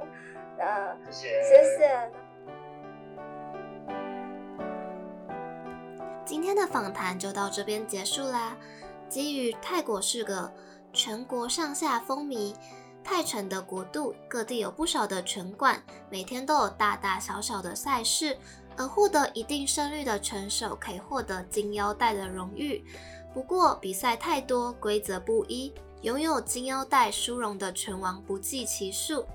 [0.58, 1.44] 那谢谢。
[1.44, 2.12] 谢谢。
[6.26, 8.58] 今天的访谈就到这边结束啦。
[9.08, 10.52] 基于泰国是个
[10.92, 12.54] 全国上下风靡
[13.02, 18.38] 泰拳的国度，各地有不少的拳馆，每天都有大大小小的赛事，
[18.78, 22.86] 而获得一定胜率的拳手可以获得金腰带的荣誉。
[23.34, 25.74] 不过比赛太多，规则不一。
[26.04, 29.26] 拥有金腰带殊荣的拳王不计其数，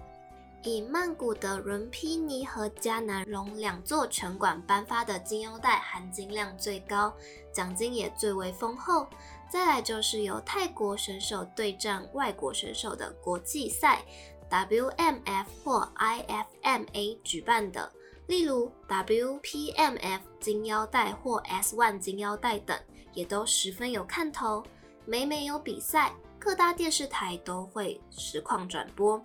[0.63, 7.13] 以曼谷的伦皮尼和加南隆两座拳馆颁发的金腰带含金量最高，
[7.53, 9.09] 奖金也最为丰厚。
[9.51, 14.03] 再来就是由泰国选手对战外国选手的国际赛
[14.49, 17.93] ，WMF 或 IFMA 举办的，
[18.27, 22.79] 例如 WPMF 金腰带或 S1 金腰带等，
[23.13, 24.63] 也都十分有看头。
[25.05, 29.21] 每每有比赛，各大电视台都会实况转播，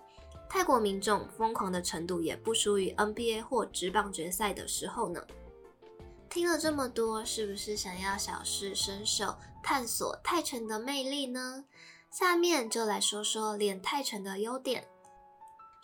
[0.48, 5.22] 泰国民众疯狂的程度也不输于 NBA 或职棒决赛的时候呢。
[6.28, 11.64] 听了这么多，是不是想要小试身手，探索泰拳的魅力呢？
[12.10, 14.86] 下面就来说说练泰拳的优点。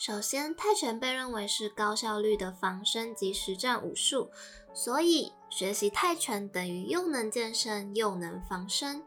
[0.07, 4.31] 首先，泰拳被认为是高效率的防身及实战武术，
[4.75, 9.03] 所以学习泰拳等于又能健身又能防身。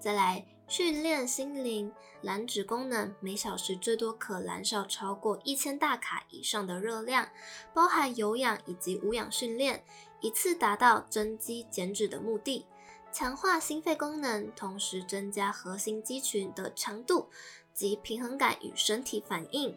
[0.00, 0.44] 再来。
[0.66, 1.90] 训练心灵
[2.20, 7.28] 燃脂功能，每小时最多可燃烧超过一千大卡以上的热量，
[7.72, 9.82] 包含有氧以及无氧训练，
[10.20, 12.66] 一次达到增肌减脂的目的。
[13.10, 17.30] 强化心肺功能，同时增加核心肌群的强度
[17.72, 19.74] 及平衡感与身体反应。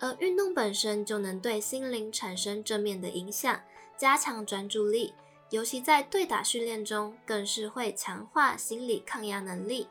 [0.00, 3.60] 而运动本身就能对心灵产生正面的影响，
[3.96, 5.14] 加强专注力，
[5.50, 9.88] 尤其在对打训练中，更是会强化心理抗压能力。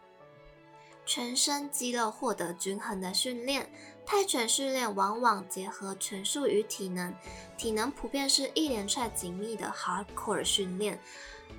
[1.07, 3.71] 全身肌肉获得均衡的训练，
[4.05, 7.13] 泰拳训练往往结合拳术与体能，
[7.57, 10.99] 体能普遍是一连串紧密的 hardcore 训练，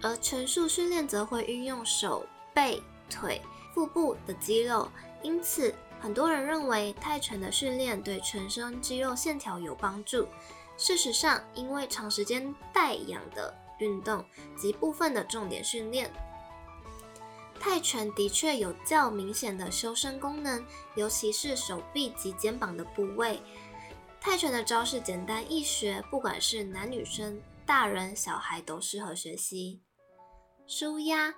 [0.03, 3.41] 而拳术训练则会运用手、背、腿、
[3.73, 4.91] 腹部的肌肉，
[5.23, 10.29] 因此很多人认为泰拳的训练对全身肌肉线条有帮助。
[10.77, 14.25] 事实上，因为长时间带氧的运动
[14.57, 16.13] 及部分的重点训练。
[17.59, 23.43] 泰拳的确有较明显的修身功能，尤其是手臂及肩膀的部位。
[24.21, 29.81] 泰拳的招式简单易学，不管是男女生、大人小孩都适合学习。
[30.67, 31.35] 舒压，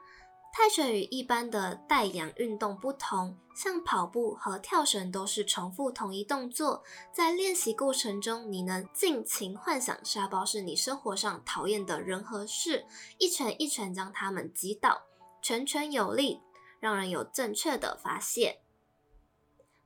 [0.52, 6.82] 泰拳与一般的带氧运动不同，像跑步和跳绳都是重复同一动作，
[7.12, 12.84] 在练习过程中，你能尽情幻想沙包是你生活上讨厌的人和事，
[13.18, 15.02] 一拳一拳将他们击倒。
[15.40, 16.40] 拳拳有力，
[16.80, 18.60] 让人有正确的发泄。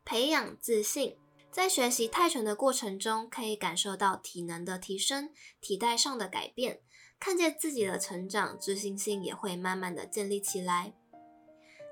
[0.04, 1.18] 培养自信，
[1.50, 6.80] 在学习泰拳的过程中，可以感受到体能的提升、体态上的改变，
[7.24, 10.92] 看见自己的成长，自信心也会慢慢的建立起来。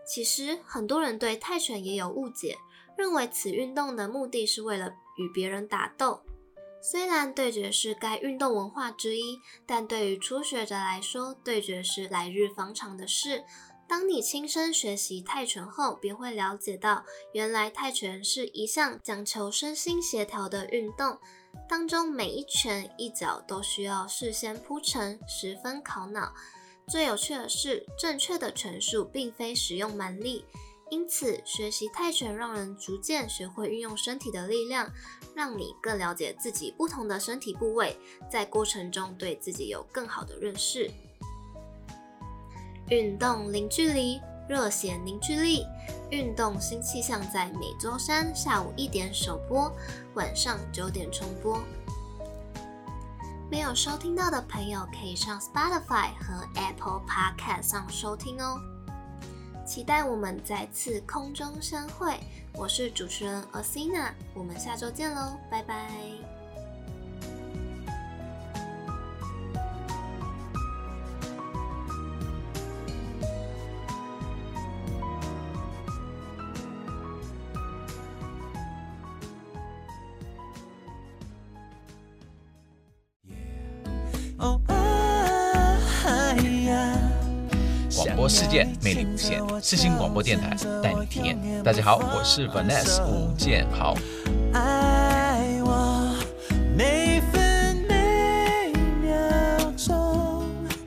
[0.05, 2.59] 其实，很多人对泰拳也有误解，
[2.99, 6.22] 认为此运动的目的是为了与别人打斗。
[6.83, 13.45] 虽然对决是该运动文化之一，但对于初学者来说，对决是来日方长的事。
[13.89, 21.20] 当你亲身学习泰拳后，便会了解到，原来泰拳是一项讲求身心协调的运动，
[21.68, 26.32] 当中每一拳一脚都需要事先铺陈，十分考脑。
[26.88, 30.44] 最有趣的是，正确的拳术并非使用蛮力，
[30.90, 34.90] 因此学习泰拳让人逐渐学会运用身体的力量，
[35.36, 37.96] 让你更了解自己不同的身体部位，
[38.28, 40.90] 在过程中对自己有更好的认识。
[42.88, 45.64] 运动零距离，热血凝聚力，
[46.11, 49.72] 运动新气象在每周三下午一点首播，
[50.15, 51.63] 晚上九点重播。
[53.51, 58.61] 没有收听到的朋友，可以上 Spotify 和 Apple Podcast 上收听哦。
[59.67, 62.19] 期待我们再次空中相会，
[62.55, 66.30] 我是主持人 Asina，我们下周见喽，拜拜。
[88.21, 91.39] 播世界魅力无限，世新广播电台带你体验。
[91.64, 93.95] 大家好，我是 Vanessa 吴建豪。
[94.53, 96.14] 爱我
[96.77, 100.45] 每分每秒钟。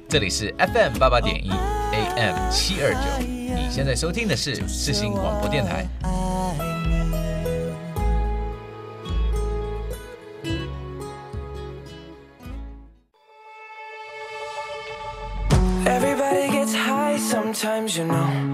[0.07, 2.99] 这里是 FM 八八点一，AM 七二九。
[3.25, 5.87] 你现在收听的是世新广播电台。
[17.63, 18.52] Sometimes you know.